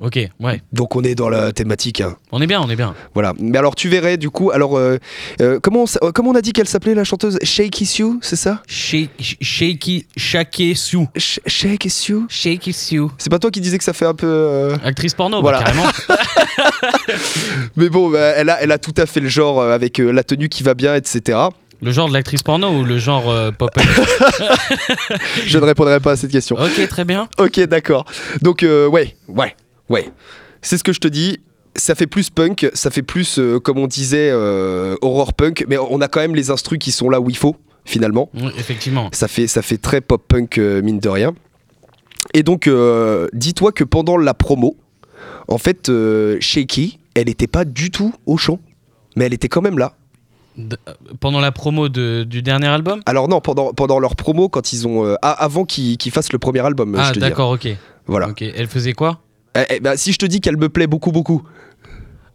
Ok, 0.00 0.18
ouais. 0.40 0.60
Donc 0.72 0.96
on 0.96 1.02
est 1.04 1.14
dans 1.14 1.28
la 1.28 1.52
thématique. 1.52 2.00
hein. 2.00 2.16
On 2.32 2.42
est 2.42 2.46
bien, 2.48 2.60
on 2.60 2.68
est 2.68 2.74
bien. 2.76 2.94
Voilà. 3.14 3.32
Mais 3.38 3.56
alors 3.58 3.76
tu 3.76 3.88
verrais 3.88 4.16
du 4.16 4.28
coup, 4.28 4.50
alors 4.50 4.76
euh, 4.76 4.98
euh, 5.40 5.60
comment, 5.62 5.82
on, 5.82 5.84
s- 5.84 5.98
euh, 6.02 6.10
comment 6.12 6.30
on 6.30 6.34
a 6.34 6.40
dit 6.42 6.52
qu'elle 6.52 6.66
s'appelait 6.66 6.94
la 6.94 7.04
chanteuse? 7.04 7.38
Shaky 7.42 7.86
Sue, 7.86 8.18
c'est 8.20 8.34
ça? 8.36 8.60
Shake- 8.66 9.36
Shaky, 9.40 10.06
Shaky 10.16 10.74
Sue. 10.74 11.06
Sh- 11.16 11.38
Shaky 11.46 11.90
Sue? 11.90 12.22
Shaky 12.28 12.72
Sue. 12.72 13.02
C'est 13.18 13.30
pas 13.30 13.38
toi 13.38 13.50
qui 13.52 13.60
disais 13.60 13.78
que 13.78 13.84
ça 13.84 13.92
fait 13.92 14.04
un 14.06 14.14
peu. 14.14 14.26
euh, 14.26 14.76
Actrice 14.84 15.14
porno, 15.14 15.40
Voilà. 15.40 15.60
bah, 15.60 15.64
carrément. 15.66 15.86
Mais 17.76 17.88
bon, 17.88 18.10
bah, 18.10 18.18
elle, 18.36 18.50
a, 18.50 18.60
elle 18.62 18.72
a 18.72 18.78
tout 18.78 18.94
à 18.96 19.06
fait 19.06 19.20
le 19.20 19.28
genre 19.28 19.62
avec 19.62 19.98
la 19.98 20.24
tenue 20.24 20.48
qui 20.48 20.62
va 20.62 20.74
bien, 20.74 20.94
etc. 20.96 21.38
le 21.82 21.92
genre 21.92 22.08
de 22.08 22.14
l'actrice 22.14 22.42
porno 22.42 22.68
ou 22.70 22.84
le 22.84 22.98
genre 22.98 23.30
euh, 23.30 23.50
pop 23.52 23.70
Je 25.46 25.58
ne 25.58 25.64
répondrai 25.64 26.00
pas 26.00 26.12
à 26.12 26.16
cette 26.16 26.30
question. 26.30 26.56
Ok, 26.56 26.88
très 26.88 27.04
bien. 27.04 27.28
Ok, 27.38 27.60
d'accord. 27.60 28.04
Donc, 28.42 28.62
euh, 28.62 28.86
ouais, 28.88 29.14
ouais, 29.28 29.54
ouais. 29.88 30.08
C'est 30.62 30.78
ce 30.78 30.84
que 30.84 30.92
je 30.92 31.00
te 31.00 31.08
dis. 31.08 31.38
Ça 31.76 31.96
fait 31.96 32.06
plus 32.06 32.30
punk, 32.30 32.70
ça 32.74 32.90
fait 32.92 33.02
plus, 33.02 33.38
euh, 33.40 33.58
comme 33.58 33.78
on 33.78 33.88
disait, 33.88 34.30
euh, 34.30 34.94
horror 35.02 35.32
punk, 35.34 35.64
mais 35.68 35.76
on 35.76 36.00
a 36.00 36.06
quand 36.06 36.20
même 36.20 36.36
les 36.36 36.50
instrus 36.52 36.78
qui 36.78 36.92
sont 36.92 37.10
là 37.10 37.20
où 37.20 37.28
il 37.30 37.36
faut, 37.36 37.56
finalement. 37.84 38.30
Oui, 38.34 38.52
effectivement. 38.56 39.08
Ça 39.12 39.26
fait, 39.26 39.48
ça 39.48 39.60
fait 39.60 39.78
très 39.78 40.00
pop 40.00 40.22
punk, 40.28 40.58
euh, 40.58 40.82
mine 40.82 41.00
de 41.00 41.08
rien. 41.08 41.34
Et 42.32 42.42
donc, 42.44 42.70
dis-toi 43.32 43.72
que 43.72 43.82
pendant 43.84 44.16
la 44.16 44.34
promo, 44.34 44.76
en 45.48 45.58
fait, 45.58 45.90
Shaky, 46.40 46.98
elle 47.14 47.26
n'était 47.26 47.46
pas 47.48 47.64
du 47.64 47.90
tout 47.90 48.14
au 48.26 48.36
chant, 48.36 48.60
mais 49.16 49.26
elle 49.26 49.34
était 49.34 49.48
quand 49.48 49.60
même 49.62 49.78
là. 49.78 49.94
D- 50.56 50.76
pendant 51.20 51.40
la 51.40 51.50
promo 51.52 51.88
de- 51.88 52.22
du 52.24 52.40
dernier 52.40 52.68
album? 52.68 53.00
Alors 53.06 53.28
non, 53.28 53.40
pendant, 53.40 53.72
pendant 53.72 53.98
leur 53.98 54.14
promo, 54.16 54.48
quand 54.48 54.72
ils 54.72 54.86
ont... 54.86 55.04
euh, 55.04 55.16
avant 55.22 55.64
qu'ils 55.64 55.96
qu'ils 55.98 56.12
fassent 56.12 56.32
le 56.32 56.38
premier 56.38 56.60
album, 56.60 56.94
Ah, 56.96 57.06
je 57.08 57.08
te 57.10 57.14
dis. 57.14 57.20
d'accord, 57.20 57.50
ok. 57.50 57.68
Voilà. 58.06 58.28
Ok, 58.28 58.42
elle 58.42 58.68
faisait 58.68 58.92
quoi? 58.92 59.20
Eh, 59.56 59.60
eh, 59.76 59.80
bah, 59.80 59.96
si 59.96 60.12
je 60.12 60.18
te 60.18 60.26
dis 60.26 60.40
qu'elle 60.40 60.56
me 60.56 60.68
plaît 60.68 60.86
beaucoup, 60.86 61.12
beaucoup, 61.12 61.42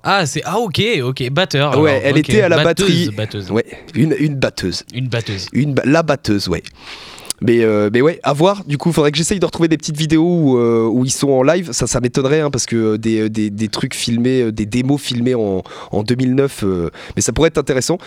Ah, 0.04 0.26
c'est. 0.26 0.42
Ah, 0.46 0.58
ok, 0.60 0.82
ok. 1.04 1.30
Batteur. 1.32 1.78
Ouais, 1.80 1.92
alors, 1.92 2.02
elle 2.06 2.18
était 2.18 2.42
à 2.42 2.48
la 2.50 2.64
Batteuse, 2.64 2.88
batterie. 2.88 3.16
Batteuse. 3.16 3.52
Ouais, 3.52 3.66
une, 3.96 4.16
une 4.18 4.36
batteuse. 4.36 4.84
Une 4.94 5.08
batteuse. 5.10 5.48
Une 5.52 5.74
ba- 5.74 5.84
la 5.86 6.04
batteuse, 6.04 6.48
ouais. 6.48 6.64
Mais, 7.42 7.64
euh, 7.64 7.90
mais 7.94 8.02
ouais, 8.02 8.20
à 8.24 8.32
voir. 8.34 8.64
Du 8.66 8.78
coup, 8.78 8.92
faudrait 8.94 9.12
que 9.12 9.18
j'essaye 9.18 9.40
de 9.40 9.46
retrouver 9.46 9.68
des 9.70 9.78
petites 9.78 9.96
vidéos 9.98 10.24
où, 10.26 10.58
euh, 10.58 10.86
où 10.90 11.04
ils 11.06 11.12
sont 11.12 11.30
en 11.30 11.42
live. 11.44 11.72
Ça, 11.74 11.88
ça 11.88 12.00
m'étonnerait 12.02 12.42
hein, 12.42 12.50
parce 12.52 12.66
que 12.66 12.76
euh, 12.76 12.98
des, 12.98 13.30
des, 13.30 13.50
des 13.50 13.68
trucs 13.70 13.94
filmés, 13.96 14.42
euh, 14.44 14.52
des 14.52 14.66
démos 14.66 15.02
filmées 15.02 15.36
en, 15.36 15.64
en 15.92 16.04
2009, 16.04 16.64
euh, 16.64 16.90
mais 17.16 17.22
ça 17.22 17.32
pourrait 17.34 17.48
être 17.48 17.58
intéressant. 17.58 17.98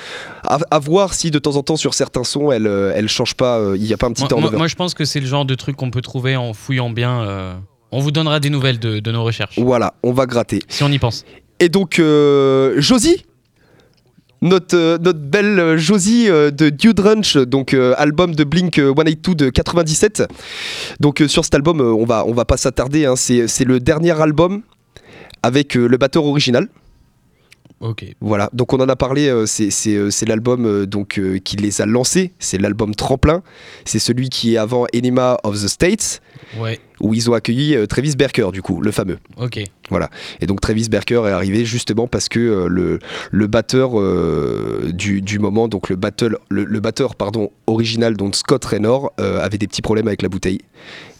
À, 0.46 0.58
à 0.70 0.78
voir 0.78 1.12
si 1.14 1.30
de 1.30 1.38
temps 1.38 1.56
en 1.56 1.62
temps 1.62 1.76
sur 1.76 1.94
certains 1.94 2.24
sons, 2.24 2.52
elle, 2.52 2.66
euh, 2.66 2.92
elle 2.94 3.08
change 3.08 3.34
pas. 3.34 3.58
euh, 3.58 3.74
Il 3.78 3.84
n'y 3.84 3.92
a 3.94 3.96
pas 3.96 4.06
un 4.06 4.12
petit 4.12 4.22
Moi, 4.30 4.40
moi- 4.40 4.50
moi, 4.58 4.66
je 4.66 4.74
pense 4.76 4.92
que 4.94 5.04
c'est 5.06 5.20
le 5.20 5.26
genre 5.26 5.44
de 5.46 5.54
truc 5.54 5.76
qu'on 5.76 5.90
peut 5.90 6.02
trouver 6.02 6.36
en 6.36 6.52
fouillant 6.52 6.90
bien. 6.90 7.22
On 7.92 8.00
vous 8.00 8.10
donnera 8.10 8.40
des 8.40 8.50
nouvelles 8.50 8.78
de, 8.78 8.98
de 9.00 9.12
nos 9.12 9.22
recherches, 9.22 9.58
Voilà, 9.58 9.94
on 10.02 10.12
va 10.12 10.26
gratter. 10.26 10.60
si 10.68 10.82
on 10.82 10.90
y 10.90 10.98
pense. 10.98 11.24
Et 11.60 11.68
donc, 11.68 11.98
euh, 11.98 12.80
Josie 12.80 13.24
notre, 14.42 14.76
euh, 14.76 14.98
notre 14.98 15.20
belle 15.20 15.76
Josie 15.78 16.28
euh, 16.28 16.50
de 16.50 16.68
Dude 16.68 16.98
Ranch, 16.98 17.36
donc 17.36 17.74
album 17.74 18.34
de 18.34 18.42
Blink 18.44 18.78
euh, 18.78 18.92
182 18.92 19.34
de 19.36 19.50
97. 19.50 20.24
Donc 21.00 21.22
sur 21.28 21.44
cet 21.44 21.54
album, 21.54 21.80
on 21.80 22.04
va, 22.04 22.24
on 22.26 22.32
va 22.34 22.44
pas 22.44 22.56
s'attarder, 22.56 23.06
hein, 23.06 23.14
c'est 23.16 23.64
le 23.64 23.78
dernier 23.78 24.20
album 24.20 24.62
avec 25.44 25.74
le 25.74 25.96
batteur 25.96 26.24
original. 26.24 26.68
Voilà, 28.20 28.48
donc 28.52 28.72
on 28.72 28.78
en 28.80 28.88
a 28.88 28.96
parlé, 28.96 29.28
euh, 29.28 29.44
c'est- 29.46 29.70
euh, 29.88 30.10
c'est 30.10 30.26
l'album 30.26 30.64
euh, 30.66 30.86
donc 30.86 31.18
euh, 31.18 31.38
qui 31.38 31.56
les 31.56 31.80
a 31.82 31.86
lancés, 31.86 32.32
c'est 32.38 32.58
l'album 32.58 32.94
Tremplin, 32.94 33.42
c'est 33.84 33.98
celui 33.98 34.28
qui 34.28 34.54
est 34.54 34.56
avant 34.56 34.86
Enema 34.94 35.38
of 35.42 35.56
the 35.62 35.68
States, 35.68 36.20
Ouais. 36.60 36.78
où 37.00 37.12
ils 37.14 37.28
ont 37.30 37.34
accueilli 37.34 37.76
Travis 37.88 38.14
Barker 38.16 38.48
du 38.52 38.62
coup, 38.62 38.80
le 38.80 38.92
fameux. 38.92 39.18
Ok. 39.36 39.60
Et 40.40 40.46
donc 40.46 40.60
Travis 40.60 40.88
Barker 40.88 41.22
est 41.26 41.32
arrivé 41.32 41.64
justement 41.64 42.06
parce 42.06 42.28
que 42.28 42.66
le, 42.68 42.98
le 43.30 43.46
batteur 43.46 43.90
du, 44.92 45.20
du 45.22 45.38
moment, 45.38 45.68
donc 45.68 45.88
le, 45.90 45.96
battle, 45.96 46.38
le, 46.48 46.64
le 46.64 46.80
batteur 46.80 47.14
pardon, 47.16 47.50
original, 47.66 48.16
donc 48.16 48.36
Scott 48.36 48.64
Raynor, 48.64 49.12
avait 49.18 49.58
des 49.58 49.66
petits 49.66 49.82
problèmes 49.82 50.06
avec 50.08 50.22
la 50.22 50.28
bouteille. 50.28 50.60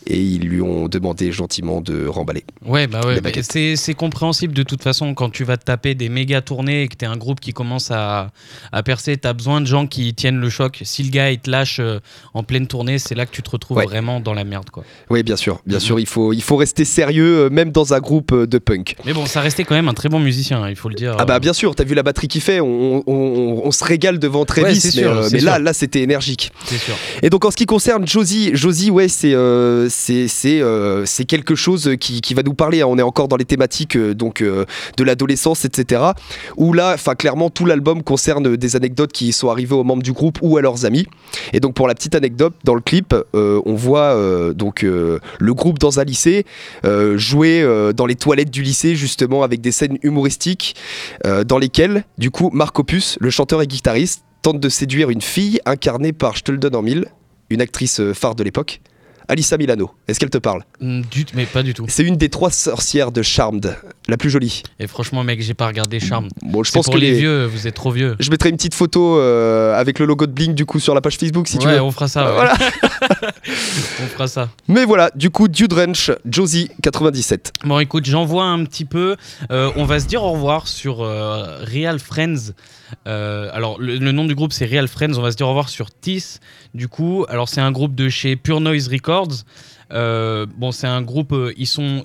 Et 0.06 0.20
ils 0.20 0.40
lui 0.42 0.60
ont 0.60 0.88
demandé 0.88 1.30
gentiment 1.32 1.80
de 1.80 2.06
remballer. 2.06 2.44
Ouais, 2.66 2.86
bah 2.86 3.00
ouais. 3.06 3.20
Baguettes. 3.20 3.76
C'est 3.76 3.94
compréhensible 3.94 4.52
de 4.52 4.62
toute 4.62 4.82
façon 4.82 5.14
quand 5.14 5.30
tu 5.30 5.44
vas 5.44 5.56
te 5.56 5.64
taper 5.64 5.94
des 5.94 6.08
méga 6.08 6.40
tournées 6.40 6.82
et 6.82 6.88
que 6.88 6.96
t'es 6.96 7.06
un 7.06 7.16
groupe 7.16 7.38
qui 7.40 7.52
commence 7.52 7.90
à, 7.90 8.30
à 8.72 8.82
percer. 8.82 9.16
T'as 9.16 9.32
besoin 9.32 9.60
de 9.60 9.66
gens 9.66 9.86
qui 9.86 10.12
tiennent 10.14 10.40
le 10.40 10.50
choc. 10.50 10.80
Si 10.84 11.02
le 11.04 11.10
gars 11.10 11.30
il 11.30 11.38
te 11.38 11.50
lâche 11.50 11.78
euh, 11.80 12.00
en 12.34 12.42
pleine 12.42 12.66
tournée, 12.66 12.98
c'est 12.98 13.14
là 13.14 13.26
que 13.26 13.30
tu 13.32 13.42
te 13.42 13.50
retrouves 13.50 13.76
Ouais. 13.78 13.84
vraiment 13.86 14.20
dans 14.20 14.34
la 14.34 14.44
merde, 14.44 14.70
quoi. 14.70 14.84
Oui, 15.08 15.22
bien 15.22 15.36
sûr, 15.36 15.60
bien 15.66 15.78
sûr, 15.78 15.98
il 16.00 16.06
faut, 16.06 16.32
il 16.32 16.42
faut 16.42 16.56
rester 16.56 16.84
sérieux, 16.84 17.44
euh, 17.46 17.50
même 17.50 17.70
dans 17.70 17.94
un 17.94 18.00
groupe 18.00 18.32
euh, 18.32 18.46
de 18.46 18.58
punk. 18.58 18.96
Mais 19.06 19.12
bon, 19.12 19.24
ça 19.26 19.40
restait 19.40 19.64
quand 19.64 19.74
même 19.74 19.88
un 19.88 19.94
très 19.94 20.08
bon 20.08 20.18
musicien, 20.18 20.68
il 20.68 20.76
faut 20.76 20.88
le 20.88 20.94
dire. 20.94 21.14
Ah 21.18 21.24
bah 21.24 21.38
bien 21.38 21.52
sûr, 21.52 21.74
t'as 21.74 21.84
vu 21.84 21.94
la 21.94 22.02
batterie 22.02 22.28
qu'il 22.28 22.40
fait, 22.42 22.60
on, 22.60 22.98
on- 22.98 23.02
on- 23.06 23.62
on 23.64 23.70
se 23.70 23.84
régale 23.84 24.18
devant 24.18 24.44
Travis, 24.44 24.66
Ouais, 24.66 24.72
mais, 24.84 24.90
sûr, 24.90 25.10
euh, 25.10 25.22
c'est 25.28 25.36
mais 25.36 25.40
là, 25.40 25.58
là 25.58 25.72
c'était 25.72 26.02
énergique. 26.02 26.50
c'est 26.66 26.76
sûr. 26.78 26.94
Et 27.22 27.30
donc 27.30 27.44
en 27.44 27.50
ce 27.50 27.56
qui 27.56 27.66
concerne 27.66 28.06
Josie, 28.06 28.50
Josie 28.54 28.90
ouais 28.90 29.08
c'est 29.08 29.32
euh, 29.34 29.88
euh, 30.46 31.04
c'est 31.06 31.24
quelque 31.24 31.54
chose 31.54 31.96
qui, 32.00 32.34
va 32.34 32.42
nous 32.42 32.54
parler. 32.54 32.82
hein. 32.82 32.86
On 32.88 32.98
est 32.98 33.02
encore 33.02 33.28
dans 33.28 33.36
les 33.36 33.44
thématiques 33.44 33.96
euh, 33.96 34.14
donc 34.14 34.40
euh, 34.40 34.64
de 34.96 35.04
l'adolescence, 35.04 35.64
etc. 35.64 36.02
Où 36.56 36.72
là, 36.72 36.92
enfin 36.94 37.14
clairement 37.14 37.50
tout 37.50 37.66
l'album 37.66 38.02
concerne 38.02 38.56
des 38.56 38.76
anecdotes 38.76 39.12
qui 39.12 39.32
sont 39.32 39.48
arrivées 39.48 39.74
aux 39.74 39.84
membres 39.84 40.02
du 40.02 40.12
groupe 40.12 40.38
ou 40.42 40.56
à 40.56 40.62
leurs 40.62 40.84
amis. 40.84 41.06
Et 41.52 41.60
donc 41.60 41.74
pour 41.74 41.88
la 41.88 41.94
petite 41.94 42.14
anecdote, 42.14 42.54
dans 42.64 42.74
le 42.74 42.80
clip, 42.80 43.14
on 43.34 43.74
voit 43.74 44.16
donc 44.54 44.82
le 44.82 45.54
groupe 45.54 45.78
dans 45.78 46.00
un 46.00 46.04
lycée 46.04 46.44
jouer 47.16 47.92
dans 47.94 48.06
les 48.06 48.14
toilettes 48.14 48.50
du 48.50 48.62
lycée 48.62 48.96
justement 48.96 49.42
avec 49.42 49.60
des 49.60 49.72
scènes 49.72 49.98
humoristiques 50.02 50.74
dans 51.24 51.58
lesquelles 51.58 52.04
du 52.18 52.30
coup 52.30 52.50
Marc 52.52 52.78
Opus, 52.78 53.16
le 53.20 53.30
chanteur 53.30 53.62
et 53.62 53.66
guitariste 53.66 54.24
tente 54.42 54.60
de 54.60 54.68
séduire 54.68 55.10
une 55.10 55.22
fille 55.22 55.60
incarnée 55.66 56.12
par, 56.12 56.36
je 56.36 56.42
te 56.42 56.76
en 56.76 56.82
mille, 56.82 57.06
une 57.50 57.60
actrice 57.60 58.00
phare 58.12 58.34
de 58.34 58.42
l'époque, 58.42 58.80
Alissa 59.32 59.56
Milano. 59.56 59.90
Est-ce 60.08 60.20
qu'elle 60.20 60.28
te 60.30 60.36
parle 60.38 60.62
Mm, 60.80 61.00
du- 61.10 61.24
mais 61.34 61.46
pas 61.46 61.62
du 61.62 61.72
tout. 61.72 61.86
C'est 61.88 62.02
une 62.02 62.16
des 62.16 62.28
trois 62.28 62.50
sorcières 62.50 63.10
de 63.12 63.22
Charmed, 63.22 63.76
la 64.08 64.16
plus 64.18 64.28
jolie. 64.28 64.62
Et 64.78 64.86
franchement, 64.86 65.24
mec, 65.24 65.40
j'ai 65.40 65.54
pas 65.54 65.66
regardé 65.66 66.00
Charme. 66.00 66.28
Bon, 66.42 66.62
je 66.62 66.70
pense 66.70 66.84
pour 66.84 66.94
que 66.94 66.98
les 66.98 67.12
vieux, 67.14 67.46
vous 67.46 67.66
êtes 67.66 67.74
trop 67.74 67.90
vieux. 67.90 68.14
Je 68.20 68.30
mettrai 68.30 68.50
une 68.50 68.56
petite 68.56 68.74
photo 68.74 69.18
euh, 69.18 69.74
avec 69.74 69.98
le 69.98 70.04
logo 70.04 70.26
de 70.26 70.32
Blink 70.32 70.54
du 70.54 70.66
coup 70.66 70.78
sur 70.80 70.94
la 70.94 71.00
page 71.00 71.16
Facebook 71.16 71.48
si 71.48 71.56
tu 71.58 71.66
ouais, 71.66 71.74
veux. 71.76 71.82
on 71.82 71.90
fera 71.90 72.08
ça. 72.08 72.26
ouais. 72.26 72.32
Voilà. 72.34 72.54
on 74.02 74.06
fera 74.06 74.28
ça. 74.28 74.50
Mais 74.68 74.84
voilà, 74.84 75.10
du 75.14 75.30
coup, 75.30 75.48
Dude 75.48 75.72
Ranch, 75.72 76.10
Josie 76.28 76.68
97. 76.82 77.52
Bon, 77.64 77.78
écoute, 77.78 78.04
j'en 78.04 78.24
vois 78.24 78.44
un 78.44 78.64
petit 78.64 78.84
peu. 78.84 79.16
Euh, 79.50 79.70
on 79.76 79.84
va 79.84 79.98
se 80.00 80.06
dire 80.06 80.22
au 80.22 80.32
revoir 80.32 80.68
sur 80.68 81.00
euh, 81.02 81.64
Real 81.64 81.98
Friends. 81.98 82.52
Euh, 83.06 83.50
alors, 83.52 83.80
le, 83.80 83.98
nom 84.12 84.24
du 84.24 84.34
groupe, 84.34 84.52
c'est 84.52 84.66
Real 84.66 84.88
Friends. 84.88 85.16
On 85.16 85.22
va 85.22 85.30
se 85.30 85.36
dire 85.36 85.46
au 85.46 85.50
revoir 85.50 85.68
sur 85.68 85.90
TIS. 85.90 86.38
Du 86.74 86.88
coup, 86.88 87.24
alors 87.28 87.48
c'est 87.48 87.60
un 87.60 87.72
groupe 87.72 87.94
de 87.94 88.08
chez 88.08 88.36
Pure 88.36 88.60
Noise 88.60 88.88
Records. 88.88 89.44
Euh, 89.92 90.46
bon, 90.56 90.72
c'est 90.72 90.86
un 90.86 91.02
groupe, 91.02 91.32
euh, 91.32 91.52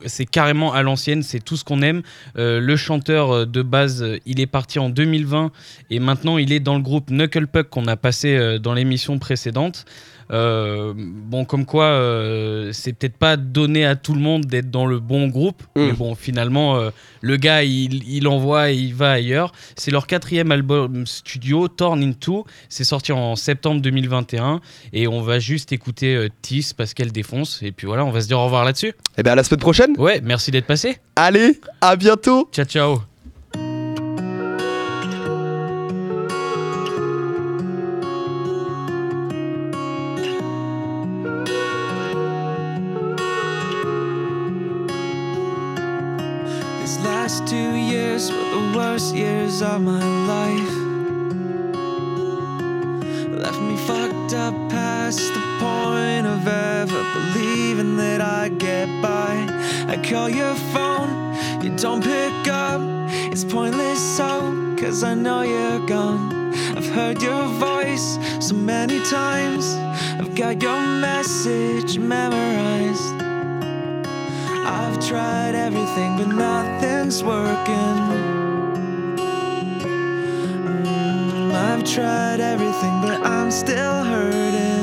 c'est 0.05 0.25
carrément 0.25 0.73
à 0.73 0.83
l'ancienne, 0.83 1.23
c'est 1.23 1.39
tout 1.39 1.55
ce 1.55 1.63
qu'on 1.63 1.81
aime. 1.81 2.01
Le 2.35 2.75
chanteur 2.75 3.47
de 3.47 3.61
base, 3.61 4.05
il 4.25 4.41
est 4.41 4.47
parti 4.47 4.77
en 4.79 4.89
2020 4.89 5.51
et 5.89 5.99
maintenant 5.99 6.37
il 6.37 6.51
est 6.51 6.59
dans 6.59 6.75
le 6.75 6.81
groupe 6.81 7.09
Knuckle 7.09 7.47
Puck 7.47 7.69
qu'on 7.69 7.87
a 7.87 7.95
passé 7.95 8.59
dans 8.59 8.73
l'émission 8.73 9.19
précédente. 9.19 9.85
Euh, 10.31 10.93
bon, 10.95 11.45
comme 11.45 11.65
quoi, 11.65 11.85
euh, 11.85 12.71
c'est 12.73 12.93
peut-être 12.93 13.17
pas 13.17 13.37
donné 13.37 13.85
à 13.85 13.95
tout 13.95 14.13
le 14.13 14.19
monde 14.19 14.45
d'être 14.45 14.69
dans 14.69 14.85
le 14.85 14.99
bon 14.99 15.27
groupe, 15.27 15.63
Mm. 15.75 15.85
mais 15.85 15.91
bon, 15.93 16.15
finalement, 16.15 16.77
euh, 16.77 16.89
le 17.21 17.37
gars, 17.37 17.63
il, 17.63 18.03
il 18.09 18.27
envoie 18.27 18.71
et 18.71 18.75
il 18.75 18.93
va 18.93 19.11
ailleurs. 19.11 19.51
C'est 19.75 19.91
leur 19.91 20.05
quatrième 20.07 20.51
album 20.51 21.05
studio, 21.05 21.67
Torn 21.67 22.01
Into. 22.03 22.45
C'est 22.69 22.83
sorti 22.83 23.11
en 23.11 23.35
septembre 23.35 23.81
2021 23.81 24.59
et 24.93 25.07
on 25.07 25.21
va 25.21 25.39
juste 25.39 25.71
écouter 25.71 26.27
Tis 26.41 26.73
parce 26.75 26.93
qu'elle 26.93 27.11
défonce. 27.11 27.61
Et 27.63 27.71
puis 27.71 27.87
voilà, 27.87 28.05
on 28.05 28.11
va 28.11 28.21
se 28.21 28.27
dire 28.27 28.39
au 28.39 28.45
revoir 28.45 28.65
là-dessus. 28.65 28.93
Et 29.17 29.23
bien 29.23 29.33
à 29.33 29.35
la 29.35 29.43
semaine 29.43 29.59
prochaine. 29.59 29.93
Ouais, 29.97 30.21
merci 30.23 30.51
d'être 30.51 30.67
passé. 30.67 30.97
Allez, 31.15 31.59
à 31.81 31.95
bientôt. 31.95 32.49
Ciao, 32.51 32.65
ciao. 32.65 33.16
Worst 48.77 49.15
years 49.15 49.63
of 49.63 49.81
my 49.81 50.03
life. 50.33 50.75
Left 53.43 53.59
me 53.59 53.75
fucked 53.75 54.35
up 54.35 54.53
past 54.69 55.33
the 55.33 55.43
point 55.59 56.27
of 56.27 56.47
ever 56.47 57.03
believing 57.15 57.97
that 57.97 58.21
I'd 58.21 58.59
get 58.59 58.87
by. 59.01 59.33
I 59.93 59.95
call 60.07 60.29
your 60.29 60.53
phone, 60.73 61.09
you 61.63 61.75
don't 61.75 62.03
pick 62.03 62.47
up. 62.47 62.81
It's 63.33 63.43
pointless, 63.43 63.99
so, 64.17 64.29
cause 64.77 65.01
I 65.01 65.15
know 65.15 65.41
you're 65.41 65.83
gone. 65.87 66.53
I've 66.77 66.89
heard 66.97 67.19
your 67.19 67.47
voice 67.69 68.19
so 68.39 68.53
many 68.53 68.99
times. 69.05 69.65
I've 70.19 70.35
got 70.35 70.61
your 70.61 70.81
message 71.07 71.97
memorized. 71.97 73.15
I've 74.77 74.99
tried 75.09 75.55
everything, 75.55 76.17
but 76.17 76.27
nothing's 76.27 77.23
working. 77.23 78.26
I've 81.77 81.83
tried 81.83 82.39
everything, 82.39 83.01
but 83.01 83.23
I'm 83.23 83.51
still 83.51 84.03
hurting. 84.03 84.76